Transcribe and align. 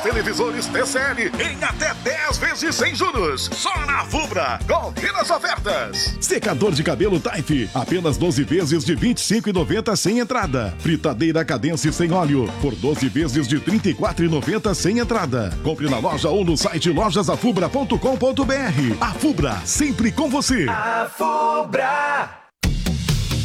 televisores 0.00 0.66
TCL 0.66 1.30
em 1.40 1.62
até 1.62 1.94
10 1.94 2.38
vezes 2.38 2.74
sem 2.74 2.94
juros. 2.94 3.48
Só 3.52 3.74
na 3.86 4.04
Fubra. 4.04 4.58
Confira 4.66 5.20
as 5.20 5.30
ofertas. 5.30 6.16
Secador 6.20 6.72
de 6.72 6.82
cabelo 6.82 7.20
Type, 7.20 7.68
apenas 7.74 8.16
12 8.16 8.44
vezes 8.44 8.84
de 8.84 8.96
25,90 8.96 9.94
sem 9.96 10.18
entrada. 10.18 10.74
Fritadeira 10.78 11.44
Cadence 11.44 11.92
sem 11.92 12.12
óleo, 12.12 12.50
por 12.60 12.74
12 12.74 13.08
vezes 13.08 13.46
de 13.46 13.60
34,90 13.60 14.74
sem 14.74 14.98
entrada. 14.98 15.56
Compre 15.62 15.88
na 15.88 15.98
loja 15.98 16.28
ou 16.28 16.44
no 16.44 16.56
site 16.56 16.90
lojasafubra.com.br. 16.90 18.96
A 19.00 19.14
Fubra, 19.14 19.60
sempre 19.64 20.10
com 20.10 20.28
você. 20.28 20.66
A 20.68 21.08
Fubra. 21.16 22.41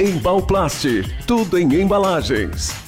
Embalplast, 0.00 0.86
tudo 1.26 1.58
em 1.58 1.74
embalagens. 1.74 2.87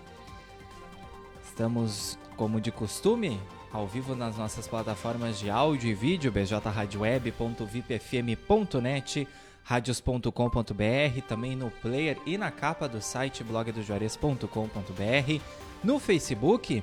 Estamos, 1.44 2.18
como 2.36 2.60
de 2.60 2.72
costume, 2.72 3.40
ao 3.72 3.86
vivo 3.86 4.14
nas 4.14 4.36
nossas 4.36 4.66
plataformas 4.66 5.38
de 5.38 5.50
áudio 5.50 5.90
e 5.90 5.94
vídeo, 5.94 6.32
bjradioweb.vipfm.net, 6.32 9.28
radios.com.br, 9.64 11.20
também 11.26 11.56
no 11.56 11.70
player 11.70 12.16
e 12.24 12.38
na 12.38 12.52
capa 12.52 12.86
do 12.86 13.02
site 13.02 13.42
blogdojuarez.com.br 13.42 15.40
no 15.84 16.00
Facebook, 16.00 16.82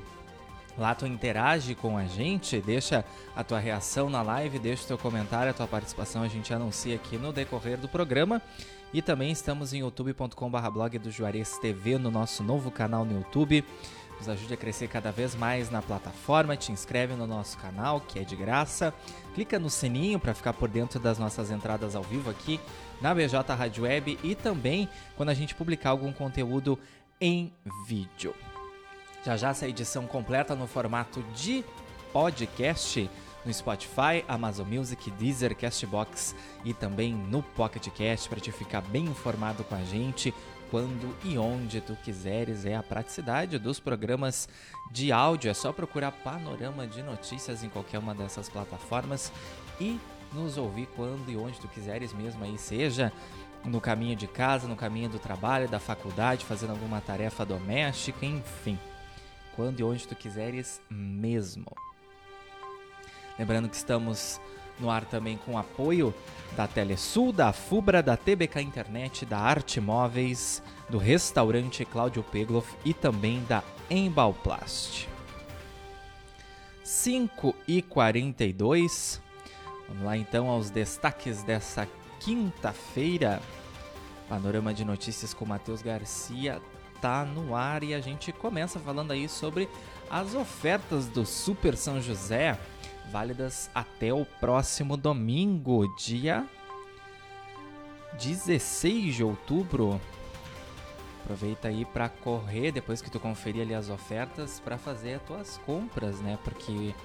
lá 0.78 0.94
tu 0.94 1.08
interage 1.08 1.74
com 1.74 1.98
a 1.98 2.06
gente, 2.06 2.62
deixa 2.62 3.04
a 3.36 3.44
tua 3.44 3.58
reação 3.58 4.12
na 4.12 4.22
live, 4.22 4.60
deixa 4.60 4.84
o 4.84 4.88
teu 4.88 4.98
comentário, 5.00 5.50
a 5.50 5.54
tua 5.56 5.68
participação, 5.68 6.22
a 6.22 6.28
gente 6.28 6.54
anuncia 6.54 6.96
aqui 6.96 7.18
no 7.18 7.34
decorrer 7.34 7.80
do 7.80 7.88
programa. 7.88 8.40
E 8.94 9.02
também 9.02 9.32
estamos 9.32 9.74
em 9.74 9.80
youtube.com.br 9.80 10.70
blog 10.72 11.00
do 11.00 11.10
Juarez 11.10 11.58
TV, 11.58 11.98
no 11.98 12.12
nosso 12.12 12.44
novo 12.44 12.70
canal 12.70 13.04
no 13.04 13.18
YouTube. 13.18 13.66
Nos 14.22 14.30
ajude 14.30 14.54
a 14.54 14.58
crescer 14.58 14.88
cada 14.88 15.12
vez 15.12 15.34
mais 15.34 15.72
na 15.72 15.82
plataforma, 15.82 16.56
te 16.56 16.72
inscreve 16.72 17.16
no 17.16 17.26
nosso 17.26 17.58
canal, 17.58 18.00
que 18.00 18.20
é 18.20 18.24
de 18.24 18.36
graça, 18.36 18.94
clica 19.34 19.58
no 19.58 19.68
sininho 19.68 20.20
para 20.20 20.36
ficar 20.36 20.54
por 20.54 20.70
dentro 20.70 21.00
das 21.00 21.18
nossas 21.18 21.50
entradas 21.50 21.96
ao 21.96 22.04
vivo 22.04 22.30
aqui 22.30 22.60
na 23.02 23.16
BJ 23.16 23.36
Rádio 23.56 23.84
Web 23.84 24.20
e 24.24 24.36
também 24.36 24.88
quando 25.18 25.30
a 25.30 25.34
gente 25.34 25.56
publicar 25.56 25.90
algum 25.90 26.14
conteúdo 26.14 26.78
em 27.20 27.52
vídeo. 27.88 28.36
Já 29.26 29.36
já 29.36 29.50
essa 29.50 29.68
edição 29.68 30.06
completa 30.06 30.56
no 30.56 30.68
formato 30.68 31.24
de 31.34 31.66
podcast 32.14 33.10
no 33.44 33.52
Spotify, 33.52 34.24
Amazon 34.28 34.68
Music, 34.68 35.10
Deezer, 35.12 35.56
Castbox 35.58 36.36
e 36.64 36.76
também 36.76 37.12
no 37.12 37.42
Pocket 37.42 37.88
Cast 37.90 38.30
para 38.30 38.40
te 38.40 38.52
ficar 38.52 38.82
bem 38.82 39.06
informado 39.06 39.64
com 39.64 39.74
a 39.74 39.84
gente 39.84 40.32
quando 40.72 41.14
e 41.26 41.38
onde 41.38 41.82
tu 41.82 41.96
quiseres. 41.98 42.66
É 42.66 42.76
a 42.76 42.82
praticidade 42.82 43.60
dos 43.60 43.80
programas 43.80 44.48
de 44.90 45.12
áudio. 45.12 45.52
É 45.52 45.54
só 45.54 45.74
procurar 45.74 46.12
Panorama 46.12 46.88
de 46.88 47.04
Notícias 47.04 47.64
em 47.64 47.70
qualquer 47.70 48.00
uma 48.00 48.16
dessas 48.16 48.48
plataformas 48.48 49.32
e 49.80 50.00
nos 50.34 50.58
ouvir 50.58 50.88
quando 50.96 51.30
e 51.30 51.36
onde 51.36 51.60
tu 51.60 51.68
quiseres 51.68 52.14
mesmo 52.14 52.42
aí, 52.46 52.58
seja 52.58 53.12
no 53.66 53.82
caminho 53.82 54.16
de 54.16 54.28
casa, 54.28 54.68
no 54.68 54.76
caminho 54.76 55.10
do 55.10 55.20
trabalho, 55.20 55.68
da 55.68 55.80
faculdade, 55.80 56.46
fazendo 56.46 56.72
alguma 56.72 57.02
tarefa 57.02 57.46
doméstica, 57.46 58.26
enfim. 58.26 58.80
Quando 59.56 59.82
e 59.82 59.84
onde 59.84 60.08
tu 60.08 60.16
quiseres 60.16 60.82
mesmo. 60.90 61.66
Lembrando 63.38 63.70
que 63.70 63.76
estamos 63.76 64.40
no 64.82 64.90
ar 64.90 65.06
também 65.06 65.38
com 65.38 65.58
apoio 65.58 66.14
da 66.56 66.68
Telesul, 66.68 67.32
da 67.32 67.54
Fubra, 67.54 68.04
da 68.04 68.18
TBK 68.18 68.62
Internet, 68.62 69.26
da 69.26 69.38
Arte 69.38 69.80
Móveis, 69.80 70.62
do 70.90 70.98
restaurante 70.98 71.86
Cláudio 71.86 72.24
Pegloff 72.24 72.76
e 72.84 72.94
também 72.94 73.44
da 73.48 73.64
Embalplast. 73.90 75.08
5 76.84 77.56
e 77.68 77.82
42. 77.82 79.22
Vamos 79.88 80.04
lá 80.04 80.18
então 80.18 80.50
aos 80.50 80.70
destaques 80.70 81.44
dessa 81.44 81.88
quinta-feira. 82.20 83.42
Panorama 84.28 84.74
de 84.74 84.84
notícias 84.84 85.34
com 85.34 85.46
Matheus 85.46 85.82
Garcia 85.82 86.62
tá 87.02 87.26
no 87.26 87.56
ar 87.56 87.84
e 87.84 87.94
a 87.94 88.00
gente 88.00 88.32
começa 88.32 88.80
falando 88.80 89.12
aí 89.12 89.28
sobre 89.28 89.68
as 90.10 90.36
ofertas 90.36 91.08
do 91.08 91.26
Super 91.26 91.76
São 91.76 92.00
José 92.00 92.58
válidas 93.12 93.70
até 93.76 94.14
o 94.14 94.26
próximo 94.26 94.96
domingo, 94.96 95.86
dia 95.98 96.48
16 98.14 99.16
de 99.16 99.24
outubro. 99.24 100.00
Aproveita 101.24 101.68
aí 101.68 101.86
para 101.86 102.10
correr 102.10 102.72
depois 102.72 103.02
que 103.02 103.12
tu 103.12 103.20
conferir 103.20 103.62
ali 103.62 103.74
as 103.74 103.90
ofertas 103.90 104.60
para 104.60 104.78
fazer 104.78 105.16
as 105.16 105.24
tuas 105.24 105.58
compras, 105.66 106.20
né? 106.20 106.40
Porque 106.44 106.96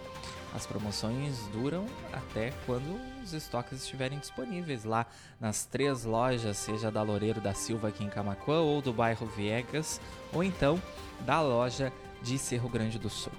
as 0.54 0.66
promoções 0.66 1.46
duram 1.52 1.84
até 2.12 2.52
quando 2.64 2.98
os 3.22 3.34
estoques 3.34 3.82
estiverem 3.82 4.18
disponíveis 4.18 4.84
lá 4.84 5.06
nas 5.38 5.66
três 5.66 6.04
lojas, 6.04 6.56
seja 6.56 6.90
da 6.90 7.02
Loureiro 7.02 7.40
da 7.40 7.52
Silva 7.52 7.88
aqui 7.88 8.04
em 8.04 8.08
Camacuã 8.08 8.60
ou 8.60 8.80
do 8.80 8.92
bairro 8.92 9.26
Viegas, 9.26 10.00
ou 10.32 10.42
então 10.42 10.80
da 11.20 11.40
loja 11.42 11.92
de 12.22 12.38
Cerro 12.38 12.68
Grande 12.68 12.98
do 12.98 13.10
Sul. 13.10 13.32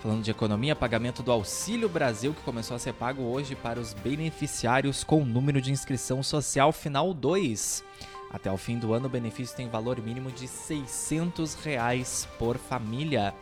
Falando 0.00 0.22
de 0.22 0.30
economia, 0.30 0.76
pagamento 0.76 1.24
do 1.24 1.32
Auxílio 1.32 1.88
Brasil 1.88 2.32
que 2.32 2.42
começou 2.42 2.76
a 2.76 2.78
ser 2.78 2.92
pago 2.92 3.22
hoje 3.22 3.56
para 3.56 3.80
os 3.80 3.92
beneficiários 3.92 5.02
com 5.02 5.24
número 5.24 5.60
de 5.60 5.72
inscrição 5.72 6.22
social 6.22 6.70
final 6.70 7.12
2. 7.12 7.82
Até 8.30 8.52
o 8.52 8.56
fim 8.56 8.78
do 8.78 8.92
ano, 8.92 9.06
o 9.06 9.10
benefício 9.10 9.56
tem 9.56 9.68
valor 9.68 10.00
mínimo 10.00 10.30
de 10.30 10.46
600 10.46 11.56
reais 11.56 12.28
por 12.38 12.58
família. 12.58 13.34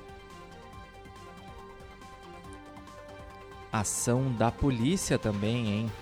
Ação 3.70 4.32
da 4.32 4.50
polícia 4.50 5.18
também, 5.18 5.68
hein? 5.68 5.92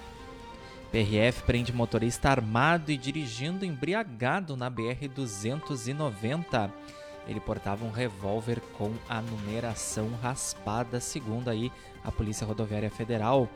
PRF 0.93 1.43
prende 1.43 1.73
motorista 1.73 2.31
armado 2.31 2.93
e 2.93 2.97
dirigindo 2.97 3.65
embriagado 3.65 4.57
na 4.57 4.71
BR-290. 4.71 6.71
Ele 7.27 7.41
portava 7.41 7.85
um 7.85 7.91
revólver 7.91 8.61
com 8.77 8.93
a 9.09 9.21
numeração 9.23 10.11
raspada, 10.23 11.01
segundo 11.01 11.49
aí 11.49 11.73
a 12.03 12.13
Polícia 12.13 12.47
Rodoviária 12.47 12.91
Federal, 12.91 13.49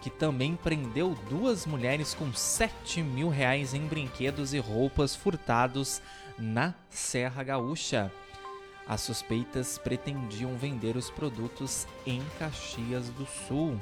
que 0.00 0.10
também 0.10 0.56
prendeu 0.56 1.16
duas 1.28 1.66
mulheres 1.66 2.14
com 2.14 2.32
7 2.32 3.02
mil 3.02 3.28
reais 3.28 3.74
em 3.74 3.86
brinquedos 3.86 4.54
e 4.54 4.58
roupas 4.58 5.16
furtados 5.16 6.00
na 6.38 6.74
Serra 6.88 7.42
Gaúcha. 7.42 8.10
As 8.86 9.00
suspeitas 9.00 9.78
pretendiam 9.78 10.56
vender 10.56 10.96
os 10.96 11.08
produtos 11.08 11.86
em 12.04 12.20
Caxias 12.38 13.08
do 13.10 13.26
Sul. 13.26 13.80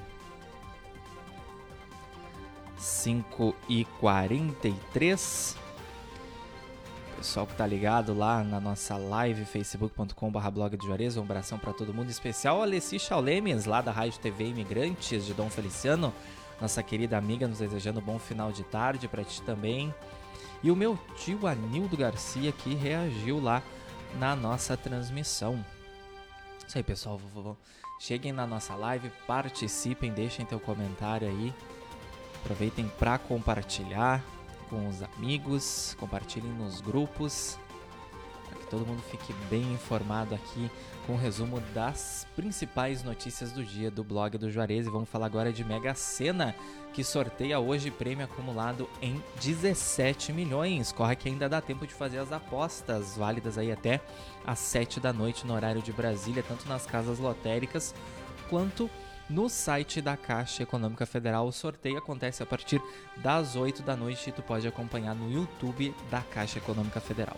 5 2.77 3.55
e 3.69 3.85
43 3.99 5.57
pessoal 7.21 7.47
que 7.47 7.55
tá 7.55 7.67
ligado 7.67 8.15
lá 8.15 8.43
na 8.43 8.59
nossa 8.59 8.97
live 8.97 9.45
facebook.com.br 9.45 10.51
blog 10.51 10.75
de 10.75 10.87
Juarez, 10.87 11.19
um 11.19 11.21
abração 11.21 11.59
para 11.59 11.71
todo 11.71 11.93
mundo, 11.93 12.07
em 12.07 12.11
especial 12.11 12.61
a 12.61 12.65
Alessi 12.65 12.99
Chaulemes, 12.99 13.67
lá 13.67 13.83
da 13.83 13.93
Rádio 13.93 14.19
TV 14.21 14.45
Imigrantes 14.47 15.27
de 15.27 15.35
Dom 15.35 15.51
Feliciano, 15.51 16.15
nossa 16.59 16.83
querida 16.83 17.19
amiga, 17.19 17.47
nos 17.47 17.59
desejando 17.59 18.01
um 18.01 18.03
bom 18.03 18.19
final 18.19 18.51
de 18.51 18.65
tarde 18.65 19.07
para 19.07 19.23
ti 19.23 19.43
também. 19.43 19.95
E 20.63 20.71
o 20.71 20.77
meu 20.77 20.99
tio 21.15 21.47
Anildo 21.47 21.95
Garcia 21.95 22.53
que 22.53 22.75
reagiu 22.75 23.39
lá 23.39 23.63
na 24.19 24.35
nossa 24.35 24.75
transmissão. 24.75 25.63
Isso 26.67 26.79
aí, 26.79 26.83
pessoal. 26.83 27.21
Cheguem 27.99 28.33
na 28.33 28.47
nossa 28.47 28.75
live, 28.75 29.13
participem, 29.27 30.11
deixem 30.11 30.47
teu 30.47 30.59
comentário 30.59 31.29
aí. 31.29 31.53
Aproveitem 32.43 32.91
para 32.99 33.19
compartilhar 33.19 34.25
com 34.71 34.89
os 34.89 35.03
amigos, 35.03 35.97
compartilhem 35.99 36.53
nos 36.53 36.81
grupos, 36.81 37.59
para 38.49 38.57
que 38.57 38.67
todo 38.69 38.87
mundo 38.87 39.03
fique 39.11 39.33
bem 39.51 39.73
informado 39.73 40.35
aqui 40.35 40.71
com 41.05 41.13
o 41.13 41.17
um 41.17 41.19
resumo 41.19 41.61
das 41.75 42.25
principais 42.37 43.03
notícias 43.03 43.51
do 43.51 43.65
dia 43.65 43.91
do 43.91 44.05
blog 44.05 44.39
do 44.39 44.49
Juarez. 44.49 44.87
E 44.87 44.91
vamos 44.91 45.09
falar 45.09 45.27
agora 45.27 45.53
de 45.53 45.65
Mega 45.65 45.93
Sena, 45.95 46.55
que 46.95 47.03
sorteia 47.03 47.59
hoje 47.59 47.91
prêmio 47.91 48.25
acumulado 48.25 48.89
em 49.03 49.21
17 49.41 50.33
milhões. 50.33 50.93
Corre 50.93 51.17
que 51.17 51.29
ainda 51.29 51.49
dá 51.49 51.61
tempo 51.61 51.85
de 51.85 51.93
fazer 51.93 52.19
as 52.19 52.31
apostas, 52.31 53.17
válidas 53.17 53.59
aí 53.59 53.73
até 53.73 54.01
às 54.47 54.61
7 54.61 55.01
da 55.01 55.13
noite 55.13 55.45
no 55.45 55.55
horário 55.55 55.83
de 55.83 55.93
Brasília, 55.93 56.45
tanto 56.47 56.69
nas 56.69 56.87
casas 56.87 57.19
lotéricas 57.19 57.93
quanto 58.49 58.89
no 59.31 59.49
site 59.49 60.03
da 60.03 60.17
Caixa 60.17 60.65
Econômica 60.65 61.07
Federal. 61.07 61.47
O 61.47 61.53
sorteio 61.53 61.99
acontece 61.99 62.43
a 62.43 62.47
partir 62.47 62.83
das 63.19 63.55
8 63.55 63.83
da 63.83 63.97
noite 63.97 64.29
e 64.29 64.33
tu 64.33 64.43
pode 64.43 64.67
acompanhar 64.67 65.15
no 65.15 65.31
YouTube 65.31 65.95
da 66.11 66.21
Caixa 66.21 66.59
Econômica 66.59 67.01
Federal. 67.01 67.37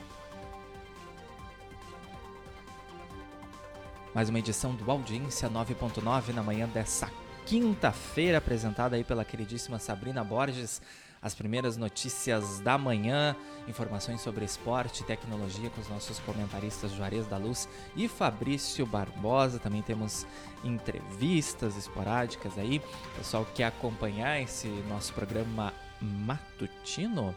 Mais 4.15 4.29
uma 4.29 4.39
edição 4.39 4.75
do 4.75 4.91
Audiência 4.91 5.49
9.9 5.49 6.33
na 6.35 6.43
manhã 6.43 6.67
dessa 6.67 7.11
quinta-feira, 7.47 8.39
apresentada 8.39 8.97
aí 8.97 9.05
pela 9.05 9.25
queridíssima 9.25 9.79
Sabrina 9.79 10.25
Borges 10.25 10.81
as 11.23 11.37
primeiras 11.37 11.77
notícias 11.77 12.59
da 12.59 12.77
manhã, 12.77 13.37
informações 13.69 14.21
sobre 14.21 14.45
esporte 14.45 15.03
e 15.03 15.07
tecnologia 15.07 15.71
com 15.71 15.81
os 15.81 15.89
nossos 15.89 16.19
comentaristas 16.19 16.91
Juarez 16.93 17.29
da 17.29 17.37
Luz 17.37 17.69
e 17.95 18.09
Fabrício 18.09 18.85
Barbosa. 18.85 19.61
Também 19.61 19.83
temos 19.83 20.27
entrevistas 20.65 21.77
esporádicas 21.77 22.59
aí. 22.59 22.83
O 23.13 23.19
pessoal 23.19 23.45
que 23.45 23.53
quer 23.53 23.67
acompanhar 23.67 24.43
esse 24.43 24.67
nosso 24.89 25.13
programa 25.13 25.73
matutino, 26.01 27.33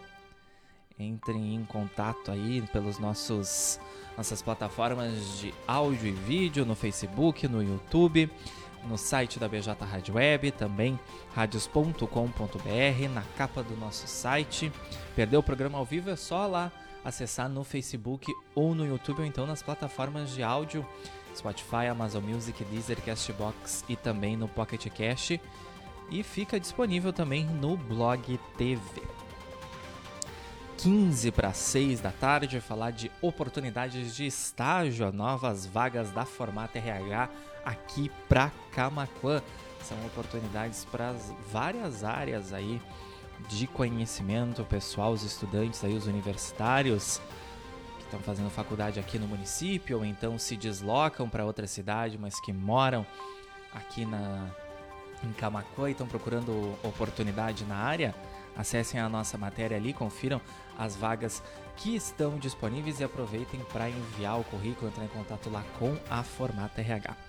entrem 0.98 1.54
em 1.54 1.64
contato 1.64 2.32
aí 2.32 2.64
pelos 2.74 2.98
nossos 2.98 3.80
nossas 4.18 4.42
plataformas 4.42 5.38
de 5.40 5.54
áudio 5.68 6.08
e 6.08 6.12
vídeo 6.12 6.66
no 6.66 6.74
Facebook, 6.74 7.50
no 7.50 7.62
YouTube 7.62 8.32
no 8.86 8.98
site 8.98 9.40
da 9.40 9.48
BJ 9.48 9.74
Rádio 9.84 10.16
Web, 10.16 10.52
também 10.52 11.00
radios.com.br, 11.34 13.10
na 13.14 13.24
capa 13.38 13.64
do 13.64 13.76
nosso 13.78 14.08
site. 14.08 14.72
Perdeu 15.16 15.40
o 15.40 15.44
programa 15.44 15.78
ao 15.78 15.86
vivo 15.86 16.10
é 16.10 16.16
só 16.16 16.46
lá 16.48 16.72
acessar 17.04 17.48
no 17.48 17.64
Facebook 17.64 18.32
ou 18.54 18.74
no 18.74 18.86
YouTube 18.86 19.20
ou 19.20 19.26
então 19.26 19.46
nas 19.46 19.62
plataformas 19.62 20.32
de 20.32 20.42
áudio 20.42 20.86
Spotify, 21.36 21.88
Amazon 21.90 22.24
Music, 22.24 22.64
Deezer, 22.66 23.02
Castbox 23.02 23.84
e 23.90 23.96
também 23.96 24.38
no 24.38 24.48
Pocket 24.48 24.88
Cast. 24.90 25.40
E 26.10 26.24
fica 26.24 26.60
disponível 26.60 27.12
também 27.12 27.46
no 27.46 27.76
Blog 27.76 28.40
TV. 28.58 29.02
15 30.78 31.32
para 31.32 31.52
6 31.52 32.00
da 32.00 32.12
tarde, 32.12 32.60
falar 32.60 32.92
de 32.92 33.12
oportunidades 33.22 34.16
de 34.16 34.26
estágio, 34.26 35.12
novas 35.12 35.66
vagas 35.66 36.12
da 36.12 36.26
Formata 36.26 36.78
RH 36.78 37.30
aqui 37.66 38.12
para 38.30 38.52
Camaquã. 38.72 39.42
São 39.82 39.98
oportunidades 40.06 40.86
para 40.86 41.14
várias 41.52 42.04
áreas 42.04 42.54
aí 42.54 42.82
de 43.50 43.68
conhecimento 43.68 44.64
pessoal, 44.64 45.12
os 45.12 45.24
estudantes 45.24 45.84
aí, 45.84 45.94
os 45.94 46.08
universitários 46.08 47.22
que 47.98 48.04
estão 48.04 48.20
fazendo 48.22 48.50
faculdade 48.50 49.00
aqui 49.00 49.20
no 49.20 49.28
município 49.28 49.98
ou 49.98 50.06
então 50.06 50.40
se 50.40 50.56
deslocam 50.56 51.28
para 51.28 51.46
outra 51.46 51.68
cidade, 51.68 52.18
mas 52.18 52.40
que 52.40 52.54
moram 52.54 53.06
aqui 53.74 54.06
na 54.06 54.50
em 55.24 55.32
Camacuã 55.34 55.90
e 55.90 55.92
estão 55.92 56.08
procurando 56.08 56.78
oportunidade 56.84 57.66
na 57.66 57.76
área, 57.76 58.14
acessem 58.56 59.00
a 59.00 59.10
nossa 59.10 59.38
matéria 59.38 59.78
ali, 59.78 59.94
confiram 59.94 60.42
as 60.78 60.96
vagas 60.96 61.42
que 61.76 61.96
estão 61.96 62.38
disponíveis 62.38 63.00
e 63.00 63.04
aproveitem 63.04 63.60
para 63.72 63.90
enviar 63.90 64.40
o 64.40 64.44
currículo, 64.44 64.88
entrar 64.88 65.06
em 65.06 65.10
contato 65.10 65.50
lá 65.50 65.64
com 65.80 65.98
a 66.10 66.24
Formata 66.24 66.82
RH. 66.82 67.25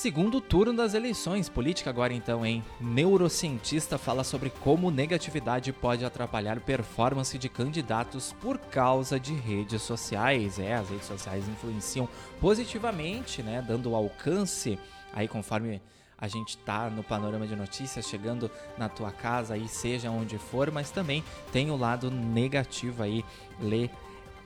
Segundo 0.00 0.40
turno 0.40 0.72
das 0.72 0.94
eleições, 0.94 1.48
política 1.48 1.90
agora 1.90 2.14
então, 2.14 2.46
hein? 2.46 2.64
Neurocientista 2.80 3.98
fala 3.98 4.22
sobre 4.22 4.48
como 4.48 4.92
negatividade 4.92 5.72
pode 5.72 6.04
atrapalhar 6.04 6.60
performance 6.60 7.36
de 7.36 7.48
candidatos 7.48 8.32
por 8.40 8.58
causa 8.58 9.18
de 9.18 9.34
redes 9.34 9.82
sociais. 9.82 10.60
É, 10.60 10.74
as 10.74 10.88
redes 10.88 11.08
sociais 11.08 11.48
influenciam 11.48 12.08
positivamente, 12.40 13.42
né? 13.42 13.60
Dando 13.60 13.92
alcance 13.92 14.78
aí 15.12 15.26
conforme 15.26 15.82
a 16.16 16.28
gente 16.28 16.56
tá 16.58 16.88
no 16.88 17.02
panorama 17.02 17.44
de 17.44 17.56
notícias, 17.56 18.06
chegando 18.06 18.48
na 18.78 18.88
tua 18.88 19.10
casa 19.10 19.54
aí, 19.54 19.66
seja 19.66 20.12
onde 20.12 20.38
for, 20.38 20.70
mas 20.70 20.92
também 20.92 21.24
tem 21.50 21.72
o 21.72 21.76
lado 21.76 22.08
negativo 22.08 23.02
aí. 23.02 23.24
Lê, 23.60 23.90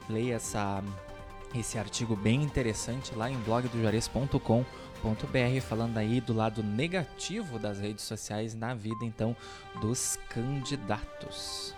lê 0.09 0.31
essa, 0.31 0.83
esse 1.55 1.79
artigo 1.79 2.17
bem 2.17 2.43
interessante 2.43 3.15
lá 3.15 3.31
em 3.31 3.37
blogdojuarez.com 3.41 4.65
falando 5.61 5.99
aí 5.99 6.21
do 6.21 6.33
lado 6.33 6.63
negativo 6.63 7.59
das 7.59 7.79
redes 7.81 8.05
sociais 8.05 8.55
na 8.55 8.75
vida 8.75 9.05
então 9.05 9.37
dos 9.81 10.19
candidatos. 10.29 11.75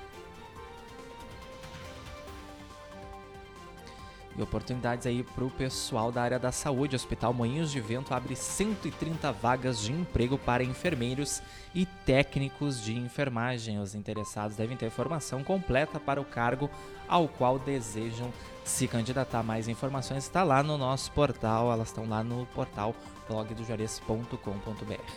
E 4.36 4.42
oportunidades 4.42 5.06
aí 5.06 5.22
para 5.22 5.44
o 5.44 5.50
pessoal 5.50 6.10
da 6.10 6.22
área 6.22 6.38
da 6.40 6.50
saúde. 6.50 6.96
O 6.96 6.98
Hospital 6.98 7.32
Moinhos 7.32 7.70
de 7.70 7.80
Vento 7.80 8.12
abre 8.12 8.34
130 8.34 9.30
vagas 9.30 9.80
de 9.80 9.92
emprego 9.92 10.36
para 10.36 10.64
enfermeiros 10.64 11.40
e 11.72 11.86
técnicos 11.86 12.82
de 12.82 12.96
enfermagem. 12.96 13.78
Os 13.78 13.94
interessados 13.94 14.56
devem 14.56 14.76
ter 14.76 14.90
formação 14.90 15.44
completa 15.44 16.00
para 16.00 16.20
o 16.20 16.24
cargo 16.24 16.68
ao 17.08 17.28
qual 17.28 17.60
desejam 17.60 18.32
se 18.64 18.88
candidatar. 18.88 19.42
Mais 19.42 19.68
informações 19.68 20.24
está 20.24 20.42
lá 20.42 20.62
no 20.62 20.78
nosso 20.78 21.12
portal, 21.12 21.70
elas 21.70 21.88
estão 21.88 22.08
lá 22.08 22.24
no 22.24 22.46
portal 22.46 22.94
blogdojuarez.com.br. 23.28 25.12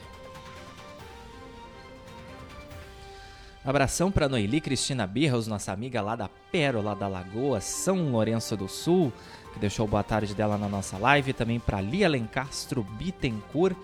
Abração 3.65 4.09
para 4.09 4.29
Noeli 4.29 4.61
Cristina 4.61 5.05
Birros, 5.05 5.45
nossa 5.45 5.73
amiga 5.73 6.01
lá 6.01 6.15
da 6.15 6.29
Pérola 6.51 6.95
da 6.95 7.07
Lagoa, 7.07 7.59
São 7.59 8.11
Lourenço 8.11 8.55
do 8.55 8.69
Sul, 8.69 9.11
que 9.53 9.59
deixou 9.59 9.85
boa 9.85 10.03
tarde 10.03 10.33
dela 10.33 10.57
na 10.57 10.69
nossa 10.69 10.97
live. 10.97 11.33
Também 11.33 11.59
para 11.59 11.81
Lia 11.81 12.07
Lencastro 12.07 12.81
Bittencourt, 12.81 13.75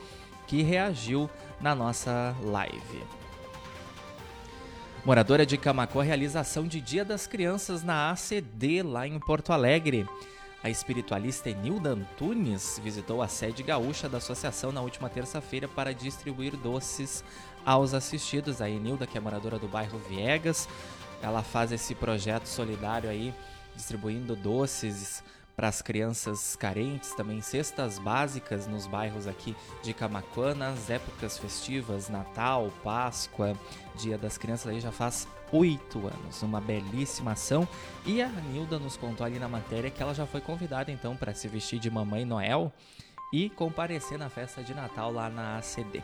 que 0.48 0.62
reagiu 0.62 1.29
na 1.60 1.75
nossa 1.75 2.34
live. 2.43 3.23
Moradora 5.05 5.45
de 5.45 5.57
Camacô, 5.57 6.00
realização 6.00 6.65
de 6.65 6.79
Dia 6.79 7.03
das 7.03 7.27
Crianças 7.27 7.83
na 7.83 8.10
ACD, 8.10 8.81
lá 8.81 9.05
em 9.05 9.19
Porto 9.19 9.51
Alegre. 9.51 10.07
A 10.63 10.69
espiritualista 10.69 11.50
Enilda 11.50 11.89
Antunes 11.89 12.79
visitou 12.81 13.22
a 13.22 13.27
sede 13.27 13.63
gaúcha 13.63 14.07
da 14.07 14.19
associação 14.19 14.72
na 14.72 14.79
última 14.79 15.10
terça-feira 15.10 15.67
para 15.67 15.93
distribuir 15.93 16.55
doces 16.55 17.22
aos 17.65 17.93
assistidos. 17.93 18.62
A 18.62 18.69
Enilda, 18.69 19.05
que 19.05 19.17
é 19.17 19.22
moradora 19.22 19.60
do 19.60 19.67
bairro 19.67 20.00
Viegas, 20.07 20.69
ela 21.22 21.43
faz 21.43 21.74
esse 21.74 21.93
projeto 21.93 22.45
solidário 22.45 23.10
aí, 23.10 23.33
distribuindo 23.75 24.38
doces 24.38 25.22
para 25.55 25.67
as 25.67 25.81
crianças 25.81 26.55
carentes, 26.55 27.13
também 27.13 27.41
cestas 27.41 28.00
básicas 28.00 28.67
nos 28.67 28.88
bairros 28.88 29.27
aqui 29.27 29.55
de 29.83 29.93
Camacuã, 29.93 30.55
nas 30.55 30.89
épocas 30.89 31.38
festivas, 31.38 32.10
Natal, 32.10 32.72
Páscoa, 32.83 33.55
Dia 33.95 34.17
das 34.17 34.38
Crianças, 34.38 34.67
aí 34.67 34.79
já 34.79 34.91
faz 34.91 35.27
oito 35.51 36.07
anos. 36.07 36.41
Uma 36.41 36.60
belíssima 36.60 37.33
ação. 37.33 37.67
E 38.05 38.22
a 38.22 38.27
Nilda 38.27 38.79
nos 38.79 38.98
contou 38.98 39.25
ali 39.25 39.38
na 39.38 39.48
matéria 39.48 39.91
que 39.91 40.01
ela 40.01 40.13
já 40.13 40.25
foi 40.25 40.41
convidada 40.41 40.91
então 40.91 41.15
para 41.15 41.33
se 41.33 41.48
vestir 41.48 41.79
de 41.79 41.89
Mamãe 41.89 42.25
Noel 42.25 42.74
e 43.31 43.50
comparecer 43.50 44.17
na 44.17 44.29
festa 44.29 44.63
de 44.63 44.74
Natal 44.74 45.12
lá 45.12 45.29
na 45.29 45.57
ACD. 45.57 46.03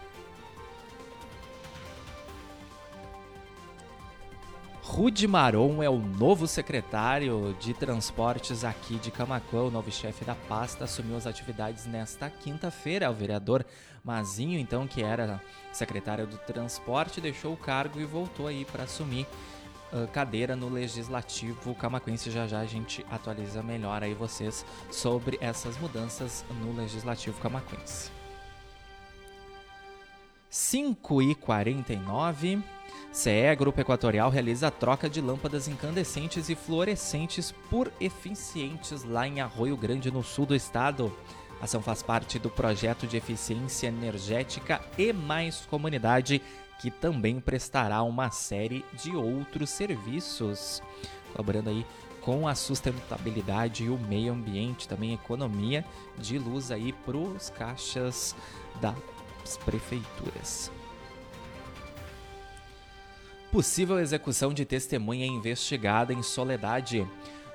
Rude 4.90 5.28
Maron 5.28 5.84
é 5.84 5.90
o 5.90 6.00
novo 6.00 6.48
secretário 6.48 7.56
de 7.60 7.76
transportes 7.76 8.64
aqui 8.64 8.96
de 8.96 9.12
Camacuã. 9.12 9.62
O 9.62 9.72
novo 9.72 9.92
chefe 9.92 10.26
da 10.26 10.34
pasta 10.34 10.86
assumiu 10.86 11.16
as 11.16 11.28
atividades 11.28 11.86
nesta 11.86 12.28
quinta-feira. 12.28 13.10
O 13.10 13.14
vereador 13.14 13.64
Mazinho, 14.04 14.60
então, 14.60 14.88
que 14.88 15.04
era 15.04 15.40
secretário 15.72 16.26
do 16.26 16.38
transporte, 16.40 17.22
deixou 17.22 17.54
o 17.54 17.58
cargo 17.58 18.02
e 18.02 18.04
voltou 18.04 18.48
aí 18.48 18.66
para 18.66 18.86
assumir 18.86 19.28
uh, 19.94 20.08
cadeira 20.08 20.56
no 20.56 20.68
Legislativo 20.68 21.76
Camacuense. 21.76 22.32
Já 22.32 22.48
já 22.48 22.60
a 22.60 22.66
gente 22.66 23.06
atualiza 23.12 23.62
melhor 23.62 24.04
aí 24.04 24.16
vocês 24.16 24.66
sobre 24.92 25.38
essas 25.40 25.78
mudanças 25.78 26.44
no 26.62 26.76
Legislativo 26.76 27.40
Camacuense. 27.40 28.19
5 30.50 31.22
e 31.22 31.36
49 31.36 32.64
CE 33.12 33.56
Grupo 33.58 33.82
Equatorial 33.82 34.30
realiza 34.32 34.68
a 34.68 34.72
troca 34.72 35.10
de 35.10 35.22
lâmpadas 35.22 35.68
incandescentes 35.68 36.50
e 36.50 36.56
fluorescentes 36.56 37.52
por 37.70 37.92
eficientes 38.00 39.04
lá 39.04 39.28
em 39.28 39.42
Arroio 39.42 39.78
Grande, 39.78 40.12
no 40.12 40.24
sul 40.24 40.46
do 40.46 40.56
estado. 40.56 41.16
A 41.62 41.66
ação 41.66 41.82
faz 41.82 42.02
parte 42.02 42.40
do 42.40 42.50
projeto 42.50 43.06
de 43.06 43.18
eficiência 43.18 43.88
energética 43.88 44.82
e 44.98 45.14
mais 45.14 45.66
comunidade, 45.68 46.42
que 46.82 46.90
também 46.90 47.40
prestará 47.40 48.02
uma 48.02 48.32
série 48.32 48.86
de 48.94 49.16
outros 49.16 49.70
serviços, 49.70 50.82
colaborando 51.32 51.70
aí 51.70 51.86
com 52.22 52.48
a 52.48 52.56
sustentabilidade 52.56 53.84
e 53.84 53.90
o 53.90 53.98
meio 53.98 54.34
ambiente, 54.34 54.88
também 54.88 55.14
economia 55.14 55.86
de 56.18 56.38
luz 56.38 56.72
aí 56.72 56.94
para 56.94 57.18
os 57.18 57.50
caixas 57.50 58.36
das 59.50 59.58
prefeituras. 59.58 60.72
Possível 63.52 64.00
execução 64.00 64.54
de 64.54 64.64
testemunha 64.64 65.26
investigada 65.26 66.14
em 66.14 66.22
Soledade. 66.22 67.08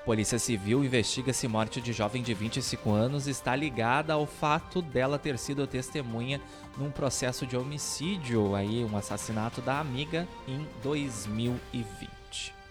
Polícia 0.04 0.38
Civil 0.38 0.84
investiga 0.84 1.32
se 1.32 1.46
morte 1.46 1.80
de 1.80 1.92
jovem 1.92 2.20
de 2.20 2.34
25 2.34 2.90
anos 2.90 3.26
está 3.28 3.54
ligada 3.54 4.12
ao 4.12 4.26
fato 4.26 4.82
dela 4.82 5.18
ter 5.18 5.38
sido 5.38 5.66
testemunha 5.66 6.40
num 6.76 6.90
processo 6.90 7.46
de 7.46 7.56
homicídio, 7.56 8.54
aí 8.56 8.84
um 8.84 8.96
assassinato 8.96 9.62
da 9.62 9.78
amiga 9.78 10.28
em 10.48 10.66
2020. 10.82 12.63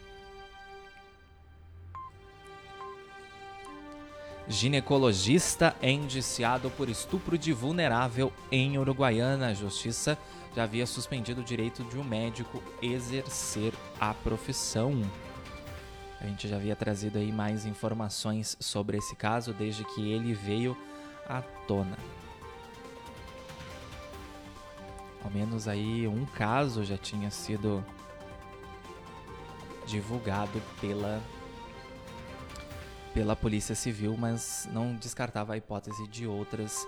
Ginecologista 4.47 5.73
é 5.81 5.89
indiciado 5.89 6.69
por 6.71 6.89
estupro 6.89 7.37
de 7.37 7.53
vulnerável 7.53 8.31
em 8.51 8.77
Uruguaiana. 8.77 9.47
A 9.47 9.53
justiça 9.53 10.17
já 10.53 10.63
havia 10.63 10.85
suspendido 10.85 11.41
o 11.41 11.43
direito 11.43 11.83
de 11.85 11.97
um 11.97 12.03
médico 12.03 12.61
exercer 12.81 13.73
a 13.99 14.13
profissão. 14.13 15.01
A 16.19 16.25
gente 16.25 16.47
já 16.47 16.57
havia 16.57 16.75
trazido 16.75 17.17
aí 17.17 17.31
mais 17.31 17.65
informações 17.65 18.57
sobre 18.59 18.97
esse 18.97 19.15
caso 19.15 19.53
desde 19.53 19.85
que 19.85 20.11
ele 20.11 20.33
veio 20.33 20.77
à 21.27 21.41
tona. 21.41 21.97
Ao 25.23 25.31
menos 25.31 25.69
aí 25.69 26.05
um 26.05 26.25
caso 26.25 26.83
já 26.83 26.97
tinha 26.97 27.31
sido 27.31 27.83
divulgado 29.85 30.61
pela 30.81 31.21
pela 33.13 33.35
Polícia 33.35 33.75
Civil, 33.75 34.15
mas 34.17 34.67
não 34.71 34.95
descartava 34.95 35.53
a 35.53 35.57
hipótese 35.57 36.07
de 36.07 36.25
outras 36.25 36.83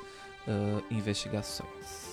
uh, 0.47 0.83
investigações. 0.89 2.04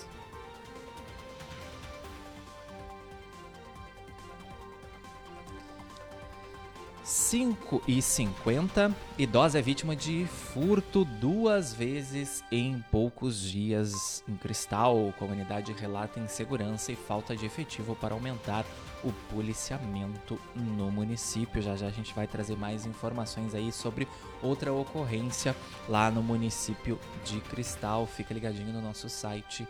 5 7.04 7.82
e 7.88 8.00
50, 8.00 8.94
idosa 9.18 9.58
é 9.58 9.62
vítima 9.62 9.96
de 9.96 10.24
furto 10.26 11.04
duas 11.04 11.74
vezes 11.74 12.44
em 12.50 12.82
poucos 12.92 13.40
dias 13.40 14.22
em 14.28 14.36
Cristal. 14.36 15.12
Comunidade 15.18 15.72
relata 15.72 16.20
insegurança 16.20 16.92
e 16.92 16.96
falta 16.96 17.34
de 17.34 17.44
efetivo 17.44 17.96
para 17.96 18.14
aumentar 18.14 18.64
o 19.02 19.12
policiamento 19.34 20.38
no 20.54 20.92
município. 20.92 21.60
Já 21.60 21.74
já 21.74 21.86
a 21.86 21.90
gente 21.90 22.14
vai 22.14 22.28
trazer 22.28 22.56
mais 22.56 22.86
informações 22.86 23.52
aí 23.52 23.72
sobre 23.72 24.06
outra 24.40 24.72
ocorrência 24.72 25.56
lá 25.88 26.08
no 26.08 26.22
município 26.22 27.00
de 27.24 27.40
Cristal. 27.40 28.06
Fica 28.06 28.32
ligadinho 28.32 28.72
no 28.72 28.80
nosso 28.80 29.08
site 29.08 29.66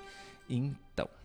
então. 0.49 1.22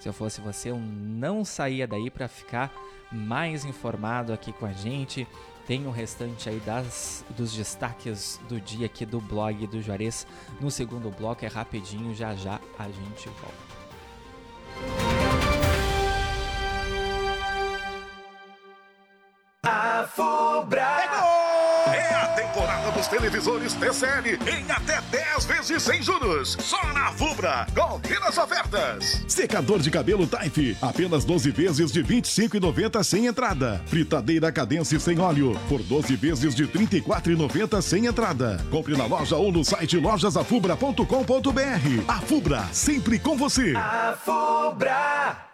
Se 0.00 0.08
eu 0.08 0.12
fosse 0.12 0.40
você, 0.42 0.70
eu 0.70 0.78
não 0.78 1.44
saía 1.46 1.86
daí 1.86 2.10
para 2.10 2.28
ficar 2.28 2.70
mais 3.10 3.64
informado 3.64 4.32
aqui 4.32 4.52
com 4.52 4.66
a 4.66 4.72
gente. 4.72 5.26
Tem 5.66 5.86
o 5.86 5.90
restante 5.90 6.48
aí 6.48 6.60
das, 6.60 7.24
dos 7.30 7.54
destaques 7.54 8.38
do 8.48 8.60
dia 8.60 8.84
aqui 8.84 9.06
do 9.06 9.18
blog 9.18 9.66
do 9.66 9.80
Juarez. 9.80 10.26
No 10.60 10.70
segundo 10.70 11.10
bloco 11.10 11.42
é 11.44 11.48
rapidinho, 11.48 12.14
já 12.14 12.34
já 12.34 12.60
a 12.78 12.84
gente 12.84 13.28
volta. 13.28 15.03
Televisores 23.14 23.74
TCL 23.74 24.40
em 24.50 24.68
até 24.68 25.00
10 25.00 25.44
vezes 25.44 25.82
sem 25.82 26.02
juros. 26.02 26.56
Só 26.60 26.82
na 26.92 27.12
Fubra. 27.12 27.64
Confira 27.72 28.26
as 28.26 28.36
ofertas. 28.36 29.24
Secador 29.28 29.78
de 29.78 29.88
cabelo 29.88 30.26
Taif, 30.26 30.76
apenas 30.82 31.24
12 31.24 31.52
vezes 31.52 31.92
de 31.92 32.02
R$ 32.02 32.20
25,90 32.20 33.04
sem 33.04 33.26
entrada. 33.26 33.80
Fritadeira 33.86 34.50
Cadence 34.50 34.98
sem 34.98 35.20
óleo, 35.20 35.56
por 35.68 35.80
12 35.80 36.16
vezes 36.16 36.56
de 36.56 36.64
R$ 36.64 36.72
34,90 36.72 37.80
sem 37.82 38.06
entrada. 38.06 38.60
Compre 38.68 38.96
na 38.96 39.06
loja 39.06 39.36
ou 39.36 39.52
no 39.52 39.64
site 39.64 39.96
lojasafubra.com.br. 39.96 42.04
A 42.08 42.20
Fubra, 42.20 42.64
sempre 42.72 43.20
com 43.20 43.36
você. 43.36 43.74
A 43.76 44.18
Fubra. 44.24 45.53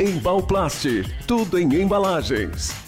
Embalplast, 0.00 0.86
tudo 1.26 1.58
em 1.58 1.74
embalagens. 1.74 2.87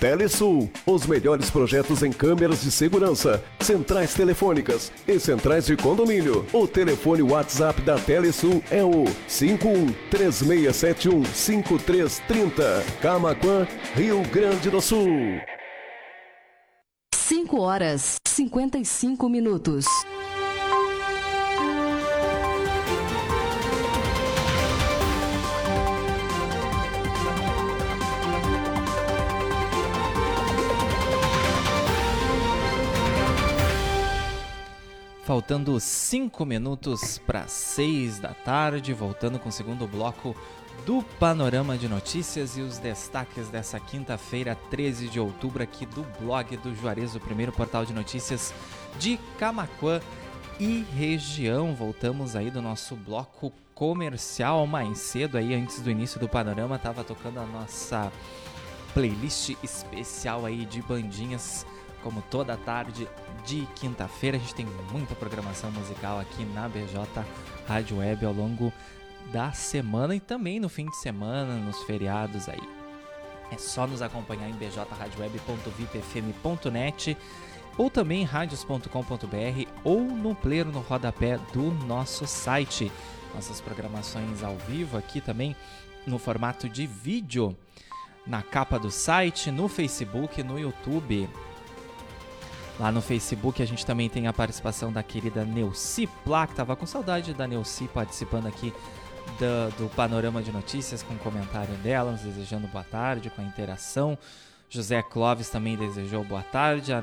Telesul, 0.00 0.70
os 0.86 1.06
melhores 1.06 1.50
projetos 1.50 2.02
em 2.04 2.12
câmeras 2.12 2.62
de 2.62 2.70
segurança, 2.70 3.42
centrais 3.58 4.14
telefônicas 4.14 4.92
e 5.08 5.18
centrais 5.18 5.66
de 5.66 5.76
condomínio. 5.76 6.46
O 6.52 6.68
telefone 6.68 7.20
WhatsApp 7.20 7.82
da 7.82 7.98
Telesul 7.98 8.62
é 8.70 8.84
o 8.84 9.06
51 9.26 9.92
3671 10.08 11.24
5330. 11.24 12.84
Camaquã, 13.02 13.66
Rio 13.94 14.22
Grande 14.30 14.70
do 14.70 14.80
Sul. 14.80 15.08
5 17.12 17.60
horas 17.60 18.20
55 18.24 19.28
minutos. 19.28 19.84
Faltando 35.28 35.78
5 35.78 36.46
minutos 36.46 37.18
para 37.18 37.46
6 37.46 38.18
da 38.18 38.32
tarde, 38.32 38.94
voltando 38.94 39.38
com 39.38 39.50
o 39.50 39.52
segundo 39.52 39.86
bloco 39.86 40.34
do 40.86 41.02
Panorama 41.02 41.76
de 41.76 41.86
Notícias 41.86 42.56
e 42.56 42.62
os 42.62 42.78
destaques 42.78 43.50
dessa 43.50 43.78
quinta-feira, 43.78 44.56
13 44.70 45.06
de 45.08 45.20
outubro, 45.20 45.62
aqui 45.62 45.84
do 45.84 46.02
blog 46.18 46.56
do 46.56 46.74
Juarez, 46.74 47.14
o 47.14 47.20
primeiro 47.20 47.52
portal 47.52 47.84
de 47.84 47.92
notícias 47.92 48.54
de 48.98 49.20
Camaquã 49.38 50.00
e 50.58 50.82
região. 50.96 51.74
Voltamos 51.74 52.34
aí 52.34 52.50
do 52.50 52.62
nosso 52.62 52.96
bloco 52.96 53.52
comercial 53.74 54.66
mais 54.66 54.96
cedo 54.96 55.36
aí, 55.36 55.52
antes 55.54 55.82
do 55.82 55.90
início 55.90 56.18
do 56.18 56.26
Panorama, 56.26 56.78
tava 56.78 57.04
tocando 57.04 57.38
a 57.38 57.44
nossa 57.44 58.10
playlist 58.94 59.50
especial 59.62 60.46
aí 60.46 60.64
de 60.64 60.80
bandinhas, 60.80 61.66
como 62.02 62.22
toda 62.22 62.56
tarde 62.56 63.08
de 63.44 63.66
quinta-feira. 63.74 64.36
A 64.36 64.40
gente 64.40 64.54
tem 64.54 64.66
muita 64.92 65.14
programação 65.14 65.70
musical 65.70 66.20
aqui 66.20 66.44
na 66.44 66.68
BJ 66.68 67.24
Rádio 67.66 67.98
Web 67.98 68.26
ao 68.26 68.32
longo 68.32 68.72
da 69.32 69.52
semana 69.52 70.14
e 70.14 70.20
também 70.20 70.60
no 70.60 70.68
fim 70.68 70.84
de 70.86 70.96
semana, 70.96 71.56
nos 71.56 71.82
feriados 71.82 72.48
aí. 72.48 72.62
É 73.50 73.56
só 73.56 73.86
nos 73.86 74.02
acompanhar 74.02 74.46
em 74.48 74.54
bjradioweb.vipfm.net 74.54 77.16
ou 77.76 77.90
também 77.90 78.22
em 78.22 78.24
radios.com.br 78.24 79.68
ou 79.84 80.00
no 80.00 80.34
player 80.34 80.66
no 80.66 80.80
rodapé 80.80 81.38
do 81.52 81.70
nosso 81.86 82.26
site. 82.26 82.90
Nossas 83.34 83.60
programações 83.60 84.42
ao 84.42 84.56
vivo 84.56 84.96
aqui 84.96 85.20
também 85.20 85.54
no 86.06 86.18
formato 86.18 86.66
de 86.68 86.86
vídeo 86.86 87.54
na 88.26 88.42
capa 88.42 88.78
do 88.78 88.90
site, 88.90 89.50
no 89.50 89.68
Facebook, 89.68 90.42
no 90.42 90.58
YouTube. 90.58 91.28
Lá 92.78 92.92
no 92.92 93.02
Facebook 93.02 93.60
a 93.60 93.66
gente 93.66 93.84
também 93.84 94.08
tem 94.08 94.28
a 94.28 94.32
participação 94.32 94.92
da 94.92 95.02
querida 95.02 95.44
Neuci 95.44 96.06
Plá, 96.24 96.46
que 96.46 96.54
com 96.76 96.86
saudade 96.86 97.34
da 97.34 97.46
Neuci 97.46 97.88
participando 97.88 98.46
aqui 98.46 98.72
do, 99.38 99.76
do 99.76 99.94
Panorama 99.94 100.40
de 100.42 100.52
Notícias 100.52 101.02
com 101.02 101.14
o 101.14 101.18
comentário 101.18 101.74
dela, 101.76 102.12
nos 102.12 102.20
desejando 102.20 102.68
boa 102.68 102.84
tarde, 102.84 103.30
com 103.30 103.42
a 103.42 103.44
interação. 103.44 104.16
José 104.70 105.02
Clóvis 105.02 105.48
também 105.48 105.76
desejou 105.76 106.22
boa 106.22 106.42
tarde. 106.42 106.92
A 106.92 107.02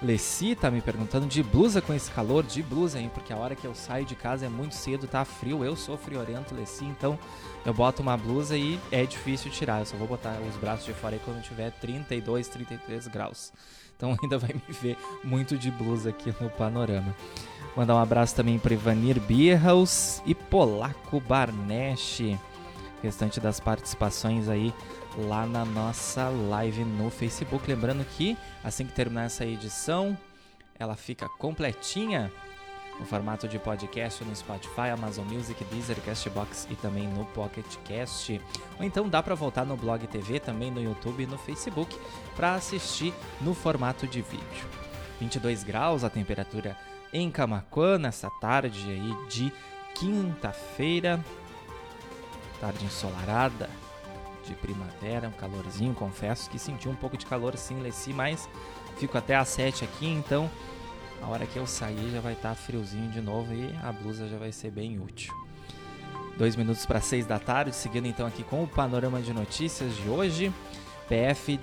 Leci 0.00 0.54
tá 0.54 0.70
me 0.70 0.80
perguntando 0.80 1.26
de 1.26 1.42
blusa 1.42 1.82
com 1.82 1.92
esse 1.92 2.08
calor, 2.12 2.44
de 2.44 2.62
blusa, 2.62 3.00
hein? 3.00 3.10
Porque 3.12 3.32
a 3.32 3.36
hora 3.36 3.56
que 3.56 3.66
eu 3.66 3.74
saio 3.74 4.04
de 4.04 4.14
casa 4.14 4.46
é 4.46 4.48
muito 4.48 4.76
cedo, 4.76 5.08
tá 5.08 5.24
frio. 5.24 5.64
Eu 5.64 5.74
sou 5.74 5.98
friorento, 5.98 6.54
Leci, 6.54 6.84
então 6.84 7.18
eu 7.66 7.74
boto 7.74 8.00
uma 8.00 8.16
blusa 8.16 8.56
e 8.56 8.78
é 8.92 9.04
difícil 9.04 9.50
tirar. 9.50 9.80
Eu 9.80 9.86
só 9.86 9.96
vou 9.96 10.06
botar 10.06 10.38
os 10.48 10.56
braços 10.56 10.86
de 10.86 10.92
fora 10.92 11.16
aí 11.16 11.20
quando 11.24 11.42
tiver 11.42 11.72
32, 11.72 12.46
33 12.46 13.08
graus. 13.08 13.52
Então 13.96 14.16
ainda 14.22 14.38
vai 14.38 14.50
me 14.54 14.72
ver 14.72 14.96
muito 15.24 15.58
de 15.58 15.68
blusa 15.72 16.10
aqui 16.10 16.32
no 16.40 16.48
panorama. 16.48 17.12
Mandar 17.76 17.96
um 17.96 17.98
abraço 17.98 18.36
também 18.36 18.56
para 18.56 18.74
Ivanir 18.74 19.20
Bierhaus 19.20 20.22
e 20.24 20.32
Polaco 20.32 21.18
Barnesch. 21.20 22.38
Restante 23.02 23.40
das 23.40 23.58
participações 23.58 24.48
aí 24.48 24.72
lá 25.26 25.44
na 25.44 25.64
nossa 25.64 26.28
live 26.28 26.84
no 26.84 27.10
Facebook. 27.10 27.66
Lembrando 27.66 28.04
que 28.04 28.36
assim 28.62 28.86
que 28.86 28.92
terminar 28.92 29.24
essa 29.24 29.44
edição, 29.44 30.16
ela 30.78 30.94
fica 30.94 31.28
completinha 31.28 32.30
no 32.98 33.06
formato 33.06 33.46
de 33.48 33.58
podcast 33.58 34.24
no 34.24 34.34
Spotify, 34.34 34.90
Amazon 34.92 35.24
Music, 35.26 35.62
Deezer, 35.66 36.00
Castbox 36.02 36.66
e 36.70 36.76
também 36.76 37.06
no 37.06 37.24
Pocket 37.26 37.66
Cast. 37.84 38.40
Ou 38.78 38.84
então 38.84 39.08
dá 39.08 39.22
para 39.22 39.34
voltar 39.34 39.64
no 39.64 39.76
Blog 39.76 40.06
TV, 40.06 40.40
também 40.40 40.70
no 40.70 40.82
YouTube 40.82 41.22
e 41.22 41.26
no 41.26 41.38
Facebook 41.38 41.96
para 42.36 42.54
assistir 42.54 43.12
no 43.40 43.54
formato 43.54 44.06
de 44.06 44.22
vídeo. 44.22 44.68
22 45.20 45.64
graus 45.64 46.04
a 46.04 46.10
temperatura 46.10 46.76
em 47.12 47.30
Camacuã 47.30 47.98
nessa 47.98 48.30
tarde 48.40 48.88
aí 48.90 49.28
de 49.28 49.52
quinta-feira. 49.94 51.24
Tarde 52.60 52.84
ensolarada 52.84 53.68
de 54.48 54.54
primavera, 54.54 55.28
um 55.28 55.32
calorzinho, 55.32 55.94
confesso 55.94 56.48
que 56.48 56.58
senti 56.58 56.88
um 56.88 56.94
pouco 56.94 57.16
de 57.16 57.26
calor 57.26 57.56
sim, 57.56 57.80
Leci, 57.80 58.12
mas 58.12 58.48
fico 58.96 59.16
até 59.16 59.36
às 59.36 59.48
7 59.48 59.84
aqui, 59.84 60.06
então 60.06 60.50
a 61.22 61.26
hora 61.28 61.46
que 61.46 61.56
eu 61.56 61.66
sair 61.66 62.10
já 62.10 62.20
vai 62.20 62.32
estar 62.32 62.50
tá 62.50 62.54
friozinho 62.54 63.10
de 63.10 63.20
novo 63.20 63.52
e 63.52 63.74
a 63.82 63.92
blusa 63.92 64.28
já 64.28 64.38
vai 64.38 64.52
ser 64.52 64.70
bem 64.70 64.98
útil. 64.98 65.34
Dois 66.36 66.54
minutos 66.54 66.86
para 66.86 67.00
seis 67.00 67.26
da 67.26 67.38
tarde, 67.38 67.74
seguindo 67.74 68.06
então 68.06 68.26
aqui 68.26 68.44
com 68.44 68.62
o 68.62 68.68
panorama 68.68 69.20
de 69.20 69.32
notícias 69.32 69.96
de 69.96 70.08
hoje. 70.08 70.52
PF 71.08 71.58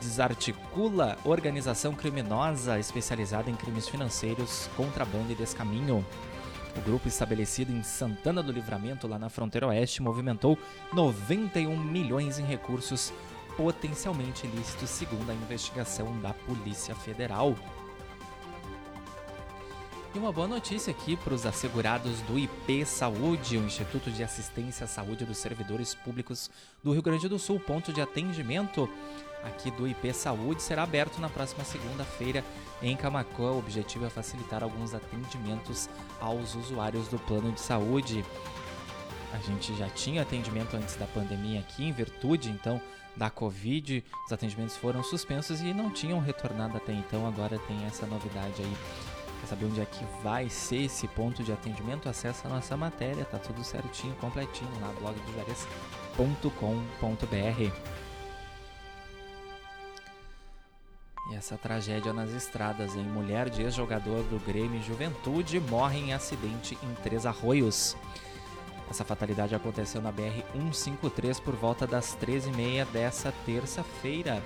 desarticula 0.00 1.16
organização 1.24 1.94
criminosa 1.94 2.78
especializada 2.78 3.48
em 3.50 3.54
crimes 3.54 3.88
financeiros, 3.88 4.68
contrabando 4.76 5.32
e 5.32 5.34
descaminho. 5.34 6.04
O 6.76 6.80
grupo 6.80 7.06
estabelecido 7.06 7.70
em 7.70 7.82
Santana 7.82 8.42
do 8.42 8.50
Livramento, 8.50 9.06
lá 9.06 9.18
na 9.18 9.28
fronteira 9.28 9.66
oeste, 9.66 10.02
movimentou 10.02 10.58
91 10.92 11.76
milhões 11.76 12.38
em 12.38 12.44
recursos 12.44 13.12
potencialmente 13.56 14.46
ilícitos, 14.46 14.88
segundo 14.88 15.30
a 15.30 15.34
investigação 15.34 16.18
da 16.20 16.32
Polícia 16.32 16.94
Federal. 16.94 17.54
E 20.14 20.18
uma 20.18 20.30
boa 20.30 20.46
notícia 20.46 20.90
aqui 20.90 21.16
para 21.16 21.32
os 21.32 21.46
assegurados 21.46 22.20
do 22.22 22.38
IP 22.38 22.84
Saúde, 22.84 23.56
o 23.56 23.64
Instituto 23.64 24.10
de 24.10 24.22
Assistência 24.22 24.84
à 24.84 24.86
Saúde 24.86 25.24
dos 25.24 25.38
Servidores 25.38 25.94
Públicos 25.94 26.50
do 26.84 26.92
Rio 26.92 27.00
Grande 27.00 27.30
do 27.30 27.38
Sul. 27.38 27.58
Ponto 27.58 27.94
de 27.94 28.00
atendimento 28.02 28.86
aqui 29.42 29.70
do 29.70 29.88
IP 29.88 30.12
Saúde 30.12 30.62
será 30.62 30.82
aberto 30.82 31.18
na 31.18 31.30
próxima 31.30 31.64
segunda-feira 31.64 32.44
em 32.82 32.94
Camacuã. 32.94 33.52
O 33.52 33.58
objetivo 33.58 34.04
é 34.04 34.10
facilitar 34.10 34.62
alguns 34.62 34.92
atendimentos 34.92 35.88
aos 36.20 36.54
usuários 36.54 37.08
do 37.08 37.18
plano 37.18 37.50
de 37.50 37.60
saúde. 37.62 38.22
A 39.32 39.38
gente 39.38 39.74
já 39.76 39.88
tinha 39.88 40.20
atendimento 40.20 40.76
antes 40.76 40.94
da 40.96 41.06
pandemia 41.06 41.60
aqui, 41.60 41.84
em 41.84 41.92
virtude 41.92 42.50
então 42.50 42.78
da 43.16 43.30
Covid. 43.30 44.04
Os 44.26 44.32
atendimentos 44.32 44.76
foram 44.76 45.02
suspensos 45.02 45.62
e 45.62 45.72
não 45.72 45.88
tinham 45.88 46.20
retornado 46.20 46.76
até 46.76 46.92
então. 46.92 47.26
Agora 47.26 47.58
tem 47.60 47.82
essa 47.86 48.04
novidade 48.04 48.60
aí 48.60 48.76
Quer 49.42 49.48
saber 49.48 49.66
onde 49.66 49.80
é 49.80 49.84
que 49.84 50.04
vai 50.22 50.48
ser 50.48 50.84
esse 50.84 51.08
ponto 51.08 51.42
de 51.42 51.52
atendimento? 51.52 52.08
Acesse 52.08 52.46
a 52.46 52.48
nossa 52.48 52.76
matéria, 52.76 53.24
tá 53.24 53.40
tudo 53.40 53.64
certinho, 53.64 54.14
completinho 54.20 54.70
lá, 54.80 54.92
blogdojuarez.com.br. 55.00 57.72
E 61.28 61.34
essa 61.34 61.56
tragédia 61.56 62.12
nas 62.12 62.30
estradas, 62.30 62.94
em 62.94 63.02
mulher 63.02 63.50
de 63.50 63.62
ex-jogador 63.62 64.22
do 64.24 64.38
Grêmio 64.46 64.80
Juventude 64.80 65.58
morre 65.58 65.98
em 65.98 66.14
acidente 66.14 66.78
em 66.80 66.94
Três 67.02 67.26
Arroios. 67.26 67.96
Essa 68.88 69.04
fatalidade 69.04 69.56
aconteceu 69.56 70.00
na 70.00 70.12
BR-153 70.12 71.42
por 71.42 71.56
volta 71.56 71.84
das 71.84 72.16
13h30 72.16 72.86
dessa 72.92 73.32
terça-feira, 73.44 74.40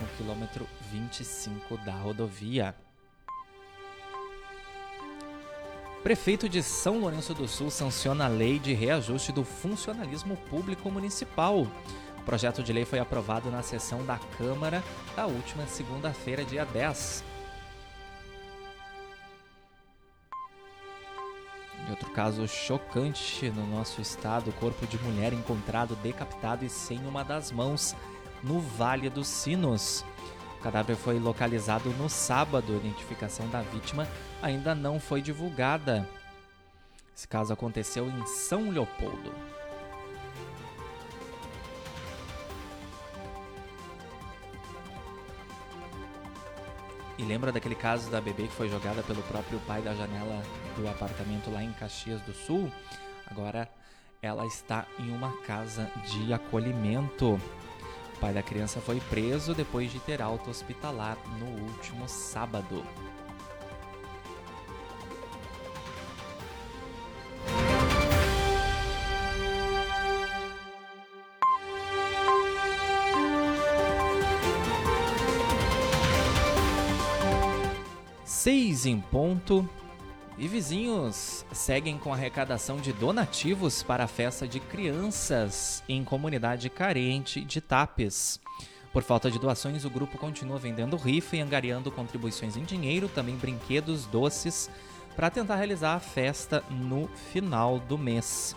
no 0.00 0.08
quilômetro 0.16 0.66
25 0.90 1.76
da 1.84 1.92
rodovia. 1.92 2.74
Prefeito 6.02 6.48
de 6.48 6.62
São 6.62 6.98
Lourenço 6.98 7.34
do 7.34 7.46
Sul 7.46 7.70
sanciona 7.70 8.24
a 8.24 8.28
lei 8.28 8.58
de 8.58 8.72
reajuste 8.72 9.32
do 9.32 9.44
funcionalismo 9.44 10.34
público 10.48 10.90
municipal. 10.90 11.66
O 12.16 12.22
projeto 12.24 12.62
de 12.62 12.72
lei 12.72 12.86
foi 12.86 12.98
aprovado 12.98 13.50
na 13.50 13.62
sessão 13.62 14.02
da 14.06 14.18
Câmara 14.38 14.82
da 15.14 15.26
última 15.26 15.66
segunda-feira, 15.66 16.42
dia 16.42 16.64
10. 16.64 17.22
E 21.86 21.90
outro 21.90 22.10
caso 22.12 22.48
chocante 22.48 23.50
no 23.50 23.66
nosso 23.66 24.00
estado: 24.00 24.50
corpo 24.52 24.86
de 24.86 24.96
mulher 25.00 25.34
encontrado 25.34 25.94
decapitado 25.96 26.64
e 26.64 26.70
sem 26.70 26.98
uma 27.06 27.22
das 27.22 27.52
mãos 27.52 27.94
no 28.42 28.58
Vale 28.58 29.10
dos 29.10 29.28
Sinos. 29.28 30.02
O 30.60 30.62
cadáver 30.62 30.94
foi 30.94 31.18
localizado 31.18 31.88
no 31.94 32.06
sábado. 32.10 32.74
A 32.74 32.76
identificação 32.76 33.48
da 33.48 33.62
vítima 33.62 34.06
ainda 34.42 34.74
não 34.74 35.00
foi 35.00 35.22
divulgada. 35.22 36.06
Esse 37.16 37.26
caso 37.26 37.50
aconteceu 37.50 38.06
em 38.06 38.26
São 38.26 38.70
Leopoldo. 38.70 39.32
E 47.16 47.22
lembra 47.22 47.50
daquele 47.50 47.74
caso 47.74 48.10
da 48.10 48.20
bebê 48.20 48.42
que 48.42 48.52
foi 48.52 48.68
jogada 48.68 49.02
pelo 49.02 49.22
próprio 49.22 49.58
pai 49.60 49.80
da 49.80 49.94
janela 49.94 50.42
do 50.76 50.86
apartamento 50.86 51.50
lá 51.50 51.62
em 51.62 51.72
Caxias 51.72 52.20
do 52.20 52.34
Sul? 52.34 52.70
Agora 53.26 53.66
ela 54.20 54.44
está 54.44 54.86
em 54.98 55.10
uma 55.10 55.32
casa 55.42 55.90
de 56.04 56.34
acolhimento. 56.34 57.40
Pai 58.20 58.34
da 58.34 58.42
criança 58.42 58.80
foi 58.80 59.00
preso 59.00 59.54
depois 59.54 59.90
de 59.90 59.98
ter 59.98 60.20
alta 60.20 60.50
hospitalar 60.50 61.16
no 61.38 61.46
último 61.46 62.06
sábado. 62.06 62.84
Seis 78.24 78.84
em 78.84 79.00
ponto. 79.00 79.68
E 80.40 80.48
vizinhos 80.48 81.44
seguem 81.52 81.98
com 81.98 82.14
arrecadação 82.14 82.78
de 82.78 82.94
donativos 82.94 83.82
para 83.82 84.04
a 84.04 84.08
festa 84.08 84.48
de 84.48 84.58
crianças 84.58 85.84
em 85.86 86.02
comunidade 86.02 86.70
carente 86.70 87.44
de 87.44 87.60
Tapes. 87.60 88.40
Por 88.90 89.02
falta 89.02 89.30
de 89.30 89.38
doações, 89.38 89.84
o 89.84 89.90
grupo 89.90 90.16
continua 90.16 90.58
vendendo 90.58 90.96
rifa 90.96 91.36
e 91.36 91.40
angariando 91.40 91.92
contribuições 91.92 92.56
em 92.56 92.64
dinheiro, 92.64 93.06
também 93.06 93.36
brinquedos, 93.36 94.06
doces, 94.06 94.70
para 95.14 95.28
tentar 95.28 95.56
realizar 95.56 95.94
a 95.94 96.00
festa 96.00 96.64
no 96.70 97.06
final 97.30 97.78
do 97.78 97.98
mês. 97.98 98.56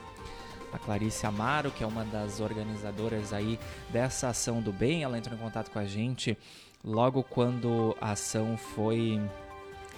A 0.72 0.80
Clarice 0.80 1.26
Amaro, 1.26 1.70
que 1.70 1.84
é 1.84 1.88
uma 1.88 2.06
das 2.06 2.40
organizadoras 2.40 3.34
aí 3.34 3.60
dessa 3.90 4.30
ação 4.30 4.62
do 4.62 4.72
bem, 4.72 5.04
ela 5.04 5.18
entrou 5.18 5.36
em 5.36 5.42
contato 5.42 5.70
com 5.70 5.80
a 5.80 5.86
gente 5.86 6.38
logo 6.82 7.24
quando 7.24 7.94
a 8.00 8.12
ação 8.12 8.58
foi 8.58 9.22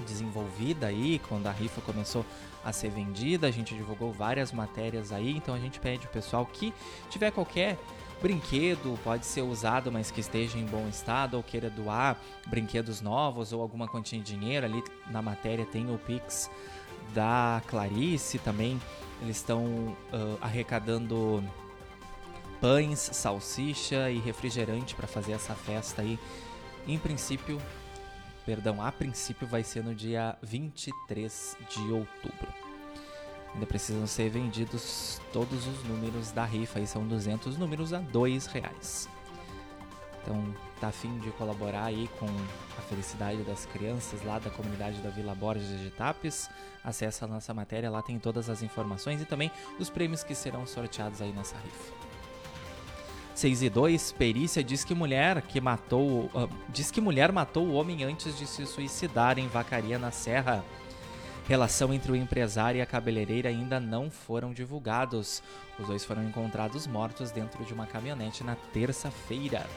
desenvolvida 0.06 0.88
aí, 0.88 1.20
quando 1.28 1.48
a 1.48 1.52
rifa 1.52 1.82
começou 1.82 2.26
a 2.64 2.74
ser 2.74 2.90
vendida, 2.90 3.48
a 3.48 3.52
gente 3.52 3.76
divulgou 3.76 4.12
várias 4.12 4.52
matérias 4.52 5.12
aí, 5.12 5.36
então 5.38 5.54
a 5.54 5.60
gente 5.60 5.80
pede 5.80 6.06
o 6.06 6.10
pessoal 6.10 6.46
que 6.46 6.74
tiver 7.10 7.32
qualquer 7.32 7.78
brinquedo, 8.22 8.98
pode 9.04 9.26
ser 9.26 9.42
usado, 9.42 9.92
mas 9.92 10.10
que 10.10 10.20
esteja 10.20 10.58
em 10.58 10.66
bom 10.66 10.88
estado, 10.88 11.36
ou 11.38 11.44
queira 11.44 11.70
doar 11.70 12.20
brinquedos 12.48 13.02
novos 13.02 13.54
ou 13.54 13.62
alguma 13.62 13.88
quantia 13.88 14.20
de 14.20 14.26
dinheiro, 14.26 14.66
ali 14.66 14.84
na 15.12 15.22
matéria 15.22 15.66
tem 15.66 15.94
o 15.94 15.98
Pix 15.98 16.50
da 17.14 17.62
Clarice 17.68 18.40
também, 18.40 18.82
eles 19.22 19.38
estão 19.38 19.66
uh, 19.66 20.38
arrecadando 20.42 21.44
pães, 22.60 23.00
salsicha 23.14 24.10
e 24.10 24.18
refrigerante 24.18 24.96
para 24.96 25.08
fazer 25.08 25.34
essa 25.34 25.54
festa 25.54 26.02
aí. 26.02 26.18
Em 26.88 26.98
princípio, 26.98 27.62
perdão, 28.46 28.82
a 28.82 28.92
princípio 28.92 29.48
vai 29.48 29.64
ser 29.64 29.84
no 29.84 29.96
dia 29.96 30.38
23 30.42 31.58
de 31.70 31.92
outubro. 31.92 32.54
Ainda 33.54 33.66
precisam 33.66 34.06
ser 34.06 34.30
vendidos 34.30 35.22
todos 35.32 35.66
os 35.66 35.84
números 35.86 36.32
da 36.32 36.44
rifa, 36.44 36.80
aí 36.80 36.86
são 36.86 37.08
200 37.08 37.58
números 37.58 37.94
a 37.94 38.00
dois 38.00 38.46
reais. 38.48 39.10
Então, 40.22 40.44
tá 40.80 40.88
afim 40.88 41.20
de 41.20 41.30
colaborar 41.32 41.86
aí 41.86 42.10
com 42.20 42.26
a 42.26 42.82
felicidade 42.82 43.44
das 43.44 43.66
crianças 43.68 44.24
lá 44.24 44.40
da 44.40 44.50
comunidade 44.50 45.00
da 45.02 45.10
Vila 45.10 45.36
Borges 45.36 45.80
de 45.80 45.92
Tapes? 45.92 46.50
Acesse 46.84 47.24
a 47.24 47.28
nossa 47.28 47.54
matéria, 47.54 47.90
lá 47.90 48.02
tem 48.02 48.20
todas 48.20 48.50
as 48.50 48.62
informações 48.62 49.22
e 49.22 49.26
também 49.26 49.52
os 49.80 49.90
prêmios 49.90 50.24
que 50.24 50.36
serão 50.36 50.66
sorteados 50.66 51.22
aí 51.22 51.32
nessa 51.32 51.56
rifa. 51.58 52.05
6 53.36 53.64
e 53.64 53.70
2, 53.70 54.14
perícia 54.14 54.64
diz 54.64 54.86
que 54.86 54.96
mulher 54.96 55.42
que 55.42 55.60
matou, 55.60 56.32
uh, 56.34 56.50
diz 56.70 56.90
que 56.90 57.02
mulher 57.02 57.34
matou 57.34 57.68
o 57.68 57.74
homem 57.74 58.02
antes 58.06 58.38
de 58.38 58.48
se 58.48 58.66
suicidar 58.66 59.38
em 59.38 59.50
Vacaria 59.50 60.00
na 60.00 60.10
Serra. 60.10 60.64
Relação 61.46 61.94
entre 61.94 62.14
o 62.14 62.16
empresário 62.16 62.80
e 62.80 62.82
a 62.82 62.86
cabeleireira 62.86 63.50
ainda 63.50 63.78
não 63.78 64.10
foram 64.10 64.54
divulgados. 64.54 65.44
Os 65.78 65.86
dois 65.86 66.06
foram 66.06 66.24
encontrados 66.24 66.88
mortos 66.88 67.30
dentro 67.30 67.64
de 67.66 67.74
uma 67.74 67.86
caminhonete 67.86 68.42
na 68.42 68.56
terça-feira. 68.56 69.68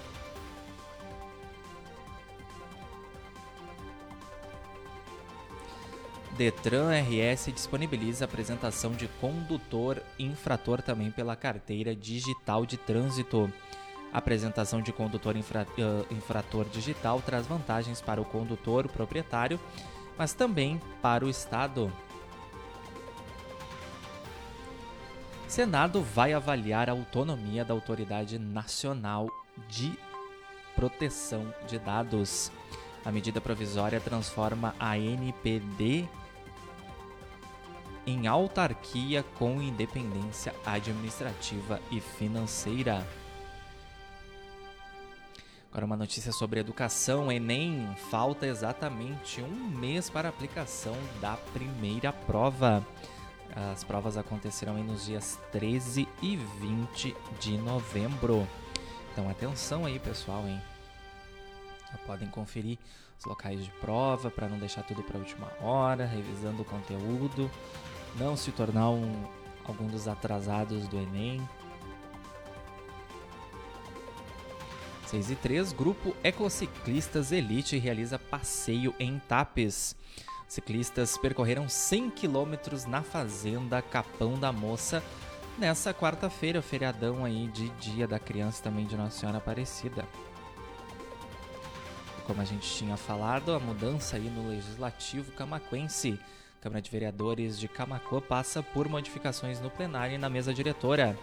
Detran 6.39 6.93
RS 6.93 7.53
disponibiliza 7.53 8.25
apresentação 8.25 8.93
de 8.93 9.09
condutor 9.21 10.01
infrator 10.21 10.81
também 10.81 11.11
pela 11.11 11.35
carteira 11.35 11.97
digital 11.97 12.65
de 12.65 12.77
trânsito. 12.77 13.53
A 14.13 14.19
apresentação 14.19 14.81
de 14.81 14.93
condutor 14.93 15.37
infra, 15.37 15.67
uh, 15.67 16.15
infrator 16.15 16.65
digital 16.67 17.21
traz 17.21 17.45
vantagens 17.45 18.01
para 18.01 18.21
o 18.21 18.25
condutor 18.25 18.87
o 18.87 18.89
proprietário, 18.89 19.59
mas 20.17 20.33
também 20.33 20.81
para 21.03 21.25
o 21.25 21.29
Estado. 21.29 21.93
Senado 25.49 26.05
vai 26.05 26.33
avaliar 26.33 26.89
a 26.89 26.93
autonomia 26.93 27.65
da 27.65 27.75
Autoridade 27.75 28.39
Nacional 28.39 29.27
de 29.69 29.93
Proteção 30.77 31.53
de 31.67 31.81
Dados. 31.81 32.53
A 33.05 33.11
medida 33.11 33.41
provisória 33.41 33.99
transforma 33.99 34.73
a 34.79 34.97
NPD 34.97 36.07
em 38.09 38.27
autarquia 38.27 39.23
com 39.39 39.61
independência 39.61 40.55
administrativa 40.65 41.79
e 41.91 42.01
financeira. 42.01 43.07
Agora 45.71 45.85
uma 45.85 45.97
notícia 45.97 46.33
sobre 46.33 46.59
educação. 46.59 47.31
Enem 47.31 47.95
falta 48.11 48.47
exatamente 48.47 49.43
um 49.43 49.69
mês 49.69 50.09
para 50.09 50.27
a 50.27 50.31
aplicação 50.31 50.97
da 51.21 51.37
primeira 51.53 52.11
prova. 52.11 52.83
As 53.55 53.85
provas 53.85 54.17
acontecerão 54.17 54.83
nos 54.83 55.05
dias 55.05 55.39
13 55.53 56.09
e 56.23 56.37
20 56.37 57.15
de 57.39 57.59
novembro. 57.59 58.49
Então 59.13 59.29
atenção 59.29 59.85
aí, 59.85 59.99
pessoal, 59.99 60.47
hein? 60.47 60.59
Já 61.93 61.99
podem 62.07 62.29
conferir 62.29 62.79
os 63.19 63.27
locais 63.27 63.63
de 63.63 63.71
prova 63.73 64.31
para 64.31 64.49
não 64.49 64.59
deixar 64.59 64.83
tudo 64.83 65.03
para 65.03 65.19
a 65.19 65.21
última 65.21 65.53
hora, 65.61 66.07
revisando 66.07 66.63
o 66.63 66.65
conteúdo 66.65 67.51
não 68.19 68.37
se 68.37 68.51
tornar 68.53 68.91
um, 68.91 69.25
algum 69.65 69.87
dos 69.87 70.09
atrasados 70.09 70.89
do 70.89 70.99
Enem. 70.99 71.47
6 75.07 75.31
e 75.31 75.37
3, 75.37 75.73
Grupo 75.73 76.15
Ecociclistas 76.23 77.33
Elite 77.33 77.79
realiza 77.79 78.19
passeio 78.19 78.95
em 78.99 79.19
Tapes. 79.19 79.97
Ciclistas 80.47 81.17
percorreram 81.17 81.69
100 81.69 82.11
quilômetros 82.11 82.85
na 82.85 83.03
Fazenda 83.03 83.81
Capão 83.81 84.39
da 84.39 84.53
Moça 84.53 85.03
nessa 85.59 85.93
quarta-feira, 85.93 86.63
feriadão 86.63 87.25
aí 87.25 87.49
de 87.49 87.69
Dia 87.71 88.07
da 88.07 88.19
Criança 88.19 88.63
também 88.63 88.87
de 88.87 88.97
Nossa 88.97 89.19
Senhora 89.19 89.39
Aparecida. 89.39 90.07
Como 92.27 92.41
a 92.41 92.45
gente 92.45 92.69
tinha 92.75 92.97
falado, 92.97 93.53
a 93.53 93.59
mudança 93.59 94.17
aí 94.17 94.29
no 94.29 94.49
Legislativo 94.49 95.33
Camaquense 95.33 96.19
Câmara 96.61 96.83
de 96.83 96.91
Vereadores 96.91 97.59
de 97.59 97.69
Camacuã 97.69 98.21
passa 98.21 98.63
por 98.63 98.89
modificações 98.89 99.61
no 99.61 99.71
plenário 99.71 100.17
e 100.17 100.19
na 100.19 100.29
mesa 100.29 100.53
diretora. 100.53 101.17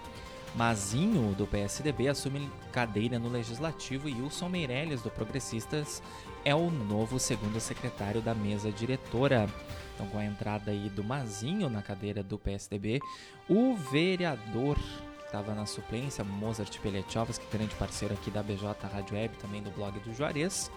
Mazinho, 0.56 1.36
do 1.36 1.46
PSDB, 1.46 2.08
assume 2.08 2.50
cadeira 2.72 3.20
no 3.20 3.28
Legislativo 3.28 4.08
e 4.08 4.14
Wilson 4.14 4.48
Meirelles, 4.48 5.02
do 5.02 5.10
Progressistas, 5.10 6.02
é 6.46 6.56
o 6.56 6.72
novo 6.72 7.20
segundo 7.20 7.60
secretário 7.60 8.22
da 8.22 8.34
mesa 8.34 8.72
diretora. 8.72 9.50
Então, 9.94 10.08
com 10.08 10.18
a 10.18 10.26
entrada 10.26 10.72
aí 10.72 10.90
do 10.90 11.04
Mazinho 11.04 11.70
na 11.70 11.82
cadeira 11.82 12.24
do 12.24 12.40
PSDB, 12.40 13.02
o 13.50 13.76
vereador 13.76 14.76
que 14.76 15.26
estava 15.26 15.54
na 15.54 15.66
suplência, 15.66 16.24
Mozart 16.24 16.80
Pelechovski, 16.80 17.46
grande 17.52 17.76
parceiro 17.76 18.14
aqui 18.14 18.32
da 18.32 18.42
BJ 18.42 18.74
Rádio 18.88 19.18
Web, 19.18 19.36
também 19.36 19.62
do 19.62 19.72
blog 19.72 20.00
do 20.00 20.14
Juarez, 20.14 20.72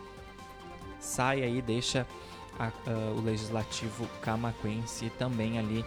sai 0.98 1.44
aí, 1.44 1.62
deixa 1.62 2.04
a, 2.58 2.72
o 3.16 3.20
legislativo 3.20 4.06
camaquense 4.20 5.06
e 5.06 5.10
também 5.10 5.58
ali 5.58 5.80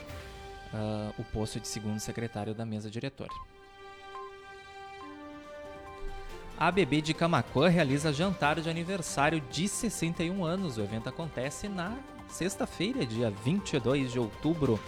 uh, 0.74 1.14
o 1.18 1.24
posto 1.24 1.60
de 1.60 1.68
segundo 1.68 2.00
secretário 2.00 2.54
da 2.54 2.66
mesa 2.66 2.90
diretora. 2.90 3.34
A 6.58 6.68
ABB 6.68 7.02
de 7.02 7.14
Camacuã 7.14 7.70
realiza 7.70 8.14
jantar 8.14 8.62
de 8.62 8.70
aniversário 8.70 9.42
de 9.42 9.68
61 9.68 10.46
anos. 10.46 10.78
O 10.78 10.82
evento 10.82 11.10
acontece 11.10 11.68
na 11.68 11.98
sexta-feira, 12.30 13.04
dia 13.04 13.32
22 13.32 14.12
de 14.12 14.20
outubro. 14.20 14.80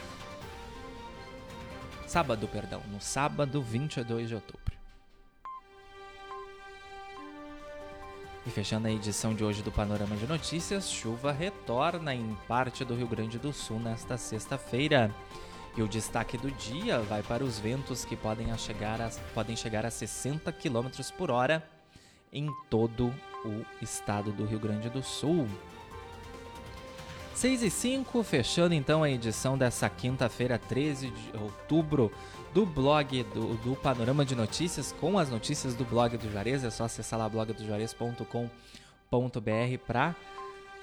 Sábado, 2.05 2.47
perdão, 2.47 2.83
no 2.91 3.01
sábado 3.01 3.59
22 3.59 4.29
de 4.29 4.35
outubro. 4.35 4.82
E 8.45 8.49
fechando 8.49 8.87
a 8.87 8.91
edição 8.91 9.33
de 9.33 9.41
hoje 9.41 9.63
do 9.63 9.71
Panorama 9.71 10.17
de 10.17 10.27
Notícias, 10.27 10.91
chuva 10.91 11.31
retorna 11.31 12.13
em 12.13 12.37
parte 12.45 12.83
do 12.83 12.93
Rio 12.93 13.07
Grande 13.07 13.39
do 13.39 13.53
Sul 13.53 13.79
nesta 13.79 14.17
sexta-feira. 14.17 15.15
E 15.77 15.81
o 15.81 15.87
destaque 15.87 16.37
do 16.37 16.51
dia 16.51 16.99
vai 16.99 17.23
para 17.23 17.41
os 17.41 17.57
ventos 17.57 18.03
que 18.03 18.17
podem 18.17 18.55
chegar 18.57 18.99
a, 18.99 19.09
podem 19.33 19.55
chegar 19.55 19.85
a 19.85 19.89
60 19.89 20.51
km 20.51 20.89
por 21.17 21.31
hora 21.31 21.65
em 22.33 22.49
todo 22.69 23.15
o 23.45 23.65
estado 23.81 24.33
do 24.33 24.45
Rio 24.45 24.59
Grande 24.59 24.89
do 24.89 25.01
Sul. 25.01 25.47
6 27.35 27.63
e 27.63 27.69
5, 27.69 28.23
fechando 28.23 28.73
então 28.73 29.03
a 29.03 29.09
edição 29.09 29.57
dessa 29.57 29.89
quinta-feira, 29.89 30.57
13 30.57 31.09
de 31.09 31.37
outubro, 31.37 32.11
do 32.53 32.65
blog 32.65 33.23
do, 33.23 33.55
do, 33.57 33.75
Panorama 33.75 34.23
de 34.23 34.35
Notícias, 34.35 34.93
com 34.99 35.17
as 35.17 35.29
notícias 35.29 35.73
do 35.73 35.83
blog 35.83 36.15
do 36.17 36.31
Juarez. 36.31 36.63
É 36.63 36.69
só 36.69 36.85
acessar 36.85 37.17
lá 37.17 37.27
blogdojuarez.com.br 37.27 39.77
para 39.85 40.15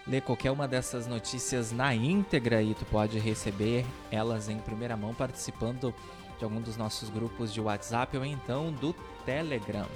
ler 0.06 0.22
qualquer 0.22 0.50
uma 0.50 0.66
dessas 0.66 1.06
notícias 1.06 1.70
na 1.70 1.94
íntegra 1.94 2.62
e 2.62 2.74
tu 2.74 2.84
pode 2.86 3.18
receber 3.18 3.86
elas 4.10 4.48
em 4.48 4.58
primeira 4.58 4.96
mão 4.96 5.14
participando 5.14 5.94
de 6.36 6.44
algum 6.44 6.60
dos 6.60 6.76
nossos 6.76 7.10
grupos 7.10 7.52
de 7.52 7.60
WhatsApp 7.60 8.16
ou 8.16 8.24
então 8.24 8.72
do 8.72 8.92
Telegram. 9.24 9.86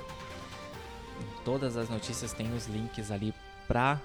Todas 1.44 1.76
as 1.76 1.88
notícias 1.88 2.32
têm 2.32 2.54
os 2.54 2.66
links 2.66 3.10
ali 3.10 3.34
para 3.66 4.00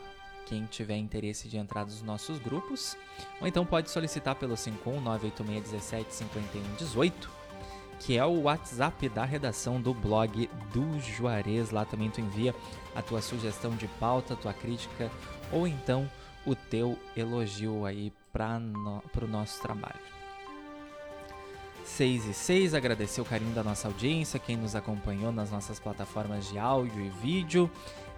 quem 0.50 0.66
tiver 0.66 0.98
interesse 0.98 1.48
de 1.48 1.56
entrar 1.58 1.86
nos 1.86 2.02
nossos 2.02 2.40
grupos. 2.40 2.98
Ou 3.40 3.48
então 3.48 3.64
pode 3.64 3.92
solicitar 3.92 4.34
pelo 4.36 4.56
51986175118, 4.56 7.14
que 8.00 8.18
é 8.18 8.26
o 8.26 8.42
WhatsApp 8.42 9.08
da 9.10 9.24
redação 9.24 9.80
do 9.80 9.94
blog 9.94 10.50
do 10.74 11.00
Juarez. 11.00 11.70
Lá 11.70 11.86
também 11.86 12.10
tu 12.10 12.20
envia 12.20 12.56
a 12.96 13.04
tua 13.04 13.22
sugestão 13.22 13.76
de 13.76 13.88
pauta, 14.00 14.36
tua 14.36 14.54
crítica 14.54 15.12
ou 15.52 15.68
então 15.68 16.10
o 16.46 16.56
teu 16.56 16.98
elogio 17.16 17.86
aí 17.86 18.12
para 18.34 18.58
no, 18.58 19.04
o 19.22 19.28
nosso 19.28 19.62
trabalho. 19.62 20.19
6 21.90 22.28
e 22.28 22.34
6, 22.34 22.74
agradecer 22.74 23.20
o 23.20 23.26
carinho 23.26 23.54
da 23.54 23.64
nossa 23.64 23.88
audiência, 23.88 24.40
quem 24.40 24.56
nos 24.56 24.76
acompanhou 24.76 25.32
nas 25.32 25.52
nossas 25.52 25.80
plataformas 25.80 26.48
de 26.48 26.58
áudio 26.58 27.04
e 27.04 27.10
vídeo, 27.10 27.70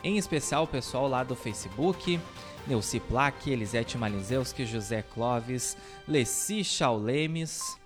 em 0.03 0.17
especial 0.17 0.65
o 0.65 0.67
pessoal 0.67 1.07
lá 1.07 1.23
do 1.23 1.35
Facebook, 1.35 2.19
Neuci 2.67 2.99
Plaque, 2.99 3.49
Elisete 3.49 3.97
Malizewski, 3.97 4.65
José 4.65 5.01
Cloves, 5.01 5.77
Leci 6.07 6.63
Chaulemes. 6.63 7.77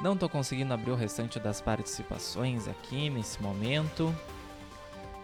Não 0.00 0.16
tô 0.16 0.28
conseguindo 0.28 0.74
abrir 0.74 0.90
o 0.90 0.96
restante 0.96 1.40
das 1.40 1.60
participações 1.60 2.68
aqui 2.68 3.08
nesse 3.08 3.42
momento. 3.42 4.14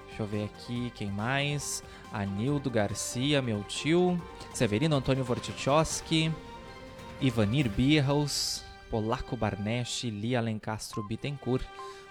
Deixa 0.08 0.22
eu 0.22 0.26
ver 0.26 0.44
aqui 0.44 0.90
quem 0.94 1.10
mais. 1.10 1.84
Anildo 2.12 2.70
Garcia, 2.70 3.40
meu 3.42 3.62
tio. 3.64 4.20
Severino 4.54 4.96
Antônio 4.96 5.24
Vortichowski. 5.24 6.32
Ivanir 7.20 7.68
Birhaus. 7.68 8.69
Polaco 8.90 9.36
Barnesch, 9.36 10.04
Lia 10.04 10.38
Alencastro 10.38 11.02
Bittencourt. 11.02 11.64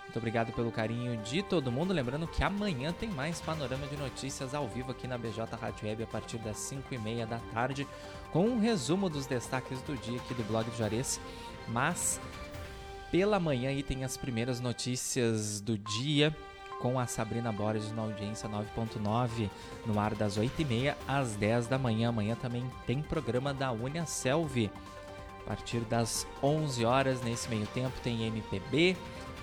Muito 0.03 0.17
obrigado 0.17 0.51
pelo 0.53 0.71
carinho 0.71 1.17
de 1.17 1.43
todo 1.43 1.71
mundo. 1.71 1.93
Lembrando 1.93 2.25
que 2.25 2.43
amanhã 2.43 2.91
tem 2.91 3.09
mais 3.09 3.39
panorama 3.41 3.85
de 3.85 3.95
notícias 3.95 4.55
ao 4.55 4.67
vivo 4.67 4.91
aqui 4.91 5.07
na 5.07 5.19
BJ 5.19 5.45
Rádio 5.55 5.87
Web 5.87 6.03
a 6.03 6.07
partir 6.07 6.39
das 6.39 6.57
5 6.57 6.91
e 6.91 6.97
meia 6.97 7.27
da 7.27 7.37
tarde, 7.53 7.85
com 8.31 8.47
um 8.47 8.59
resumo 8.59 9.07
dos 9.07 9.27
destaques 9.27 9.81
do 9.83 9.95
dia 9.95 10.17
aqui 10.17 10.33
do 10.33 10.43
blog 10.45 10.67
do 10.67 10.75
Juarez. 10.75 11.19
Mas 11.67 12.19
pela 13.11 13.39
manhã 13.39 13.69
aí 13.69 13.83
tem 13.83 14.03
as 14.03 14.17
primeiras 14.17 14.59
notícias 14.59 15.61
do 15.61 15.77
dia 15.77 16.35
com 16.79 16.97
a 16.97 17.05
Sabrina 17.05 17.51
Borges 17.51 17.91
na 17.91 18.01
audiência 18.01 18.49
9.9 18.49 19.49
no 19.85 19.99
ar 19.99 20.15
das 20.15 20.39
8h30 20.39 20.95
às 21.07 21.35
10 21.35 21.67
da 21.67 21.77
manhã. 21.77 22.09
Amanhã 22.09 22.35
também 22.35 22.63
tem 22.87 23.01
programa 23.01 23.53
da 23.53 23.71
Unia 23.71 24.07
Selvi 24.07 24.71
a 25.43 25.47
partir 25.47 25.79
das 25.81 26.27
11 26.41 26.85
horas. 26.85 27.21
Nesse 27.21 27.49
meio 27.49 27.67
tempo 27.67 27.99
tem 28.01 28.23
MPB 28.25 28.95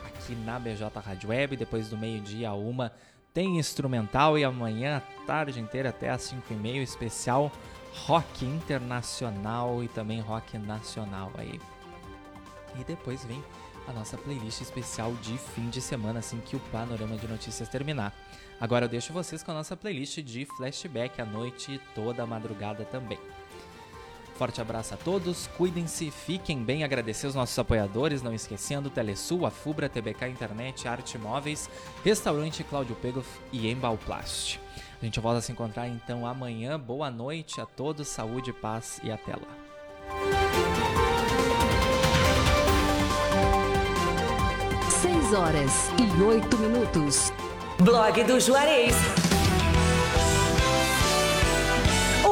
aqui 0.05 0.35
na 0.35 0.59
BJ 0.59 0.89
Rádio 1.01 1.31
Web. 1.31 1.57
Depois 1.57 1.89
do 1.89 1.97
meio-dia 1.97 2.53
uma 2.53 2.93
tem 3.33 3.59
instrumental 3.59 4.39
e 4.39 4.45
amanhã 4.45 4.97
a 4.97 5.27
tarde 5.27 5.61
inteira 5.61 5.91
até 5.91 6.09
às 6.09 6.23
5h30 6.23 6.77
especial 6.83 7.53
rock 8.07 8.45
internacional 8.45 9.83
e 9.85 9.89
também 9.89 10.21
rock 10.21 10.57
nacional 10.59 11.31
aí. 11.37 11.61
E 12.79 12.85
depois 12.85 13.25
vem 13.25 13.43
a 13.87 13.93
nossa 13.93 14.17
playlist 14.17 14.61
especial 14.61 15.13
de 15.23 15.37
fim 15.39 15.69
de 15.69 15.81
semana 15.81 16.19
assim 16.19 16.41
que 16.41 16.57
o 16.57 16.61
panorama 16.73 17.17
de 17.17 17.29
notícias 17.29 17.69
terminar. 17.69 18.15
Agora 18.61 18.87
eu 18.87 18.89
deixo 18.89 19.13
vocês 19.13 19.43
com 19.43 19.51
a 19.51 19.55
nossa 19.55 19.77
playlist 19.77 20.19
de 20.23 20.47
flashback 20.57 21.21
à 21.21 21.25
noite 21.25 21.73
e 21.73 21.79
toda 21.95 22.23
a 22.23 22.27
madrugada 22.27 22.85
também. 22.85 23.19
Forte 24.37 24.61
abraço 24.61 24.93
a 24.93 24.99
todos, 24.99 25.47
cuidem-se, 25.57 26.11
fiquem 26.11 26.63
bem, 26.63 26.85
agradecer 26.85 27.27
os 27.27 27.35
nossos 27.35 27.59
apoiadores, 27.59 28.21
não 28.23 28.35
esquecendo 28.35 28.91
Telesul, 28.91 29.47
a 29.47 29.51
Fubra, 29.51 29.89
TBK 29.89 30.29
Internet, 30.29 30.87
Arte 30.87 31.17
Móveis, 31.17 31.71
Restaurante 32.05 32.63
Cláudio 32.63 32.95
Pegoff 32.97 33.27
e 33.51 33.71
Embalplast. 33.71 34.61
A 35.01 35.05
gente 35.05 35.21
volta 35.21 35.39
a 35.39 35.43
se 35.43 35.53
encontrar 35.53 35.89
então 35.89 36.27
amanhã. 36.27 36.79
Boa 36.79 37.11
noite 37.11 37.63
a 37.63 37.67
todos, 37.67 38.09
saúde, 38.09 38.53
paz 38.53 39.01
e 39.03 39.11
até 39.11 39.33
lá. 39.33 39.57
Seis 44.91 45.33
horas 45.33 45.91
e 45.99 46.23
oito 46.23 46.59
minutos. 46.59 47.33
Blog 47.79 48.23
do 48.25 48.39
Juarez. 48.39 48.95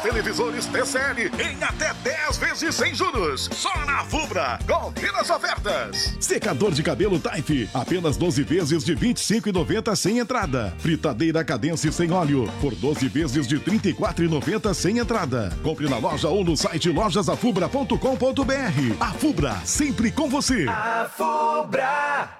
televisores 0.00 0.66
TCL 0.66 1.30
em 1.38 1.62
até 1.62 1.92
10 2.02 2.38
vezes 2.38 2.74
sem 2.74 2.94
juros. 2.94 3.48
Só 3.52 3.74
na 3.84 4.04
Fubra. 4.04 4.58
Confira 4.66 5.20
as 5.20 5.30
ofertas. 5.30 6.16
Secador 6.20 6.72
de 6.72 6.82
cabelo 6.82 7.18
Taif, 7.18 7.68
apenas 7.74 8.16
12 8.16 8.42
vezes 8.42 8.84
de 8.84 8.94
R$ 8.94 9.14
25,90 9.14 9.96
sem 9.96 10.18
entrada. 10.18 10.74
Fritadeira 10.78 11.44
Cadence 11.44 11.90
sem 11.92 12.10
óleo, 12.10 12.50
por 12.60 12.74
12 12.74 13.08
vezes 13.08 13.46
de 13.46 13.56
R$ 13.56 13.64
34,90 13.64 14.74
sem 14.74 14.98
entrada. 14.98 15.56
Compre 15.62 15.88
na 15.88 15.98
loja 15.98 16.28
ou 16.28 16.44
no 16.44 16.56
site 16.56 16.88
lojasafubra.com.br. 16.88 18.96
A 19.00 19.12
Fubra, 19.12 19.56
sempre 19.64 20.10
com 20.10 20.28
você. 20.28 20.66
A 20.68 21.10
Fubra. 21.16 22.39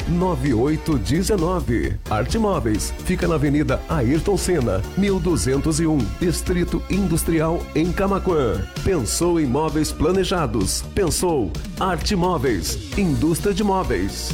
9819. 0.11 1.97
Arte 2.09 2.37
Móveis 2.37 2.93
fica 3.05 3.27
na 3.27 3.35
Avenida 3.35 3.81
Ayrton 3.89 4.37
Senna, 4.37 4.81
1201, 4.97 5.97
Distrito 6.19 6.81
Industrial 6.89 7.61
em 7.75 7.91
Camaquã. 7.91 8.61
Pensou 8.83 9.39
em 9.39 9.45
móveis 9.45 9.91
planejados? 9.91 10.83
Pensou 10.93 11.51
Arte 11.79 12.15
Móveis, 12.15 12.97
indústria 12.97 13.53
de 13.53 13.63
móveis. 13.63 14.31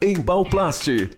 Embalplast, 0.00 1.17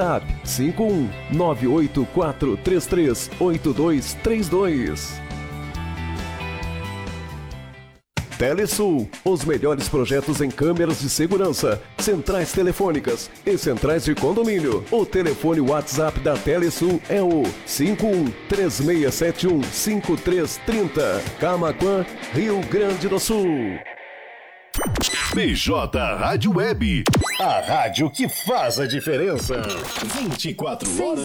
WhatsApp 0.01 0.25
51 0.43 1.09
98433 1.31 3.29
8232. 3.39 5.21
Telesul, 8.37 9.07
os 9.23 9.45
melhores 9.45 9.87
projetos 9.87 10.41
em 10.41 10.49
câmeras 10.49 10.99
de 11.01 11.09
segurança, 11.11 11.79
centrais 11.99 12.51
telefônicas 12.51 13.29
e 13.45 13.55
centrais 13.55 14.05
de 14.05 14.15
condomínio. 14.15 14.83
O 14.89 15.05
telefone 15.05 15.61
WhatsApp 15.61 16.19
da 16.21 16.35
Telesul 16.35 16.99
é 17.07 17.21
o 17.21 17.43
51 17.67 18.31
3671 18.49 19.61
5330. 19.61 21.23
Camaquã, 21.39 22.03
Rio 22.33 22.59
Grande 22.61 23.07
do 23.07 23.19
Sul. 23.19 23.45
BJ 25.33 25.97
Rádio 26.17 26.51
Web. 26.57 27.05
A 27.39 27.61
rádio 27.61 28.09
que 28.09 28.27
faz 28.27 28.79
a 28.79 28.85
diferença. 28.85 29.61
24 30.19 31.03
horas. 31.03 31.19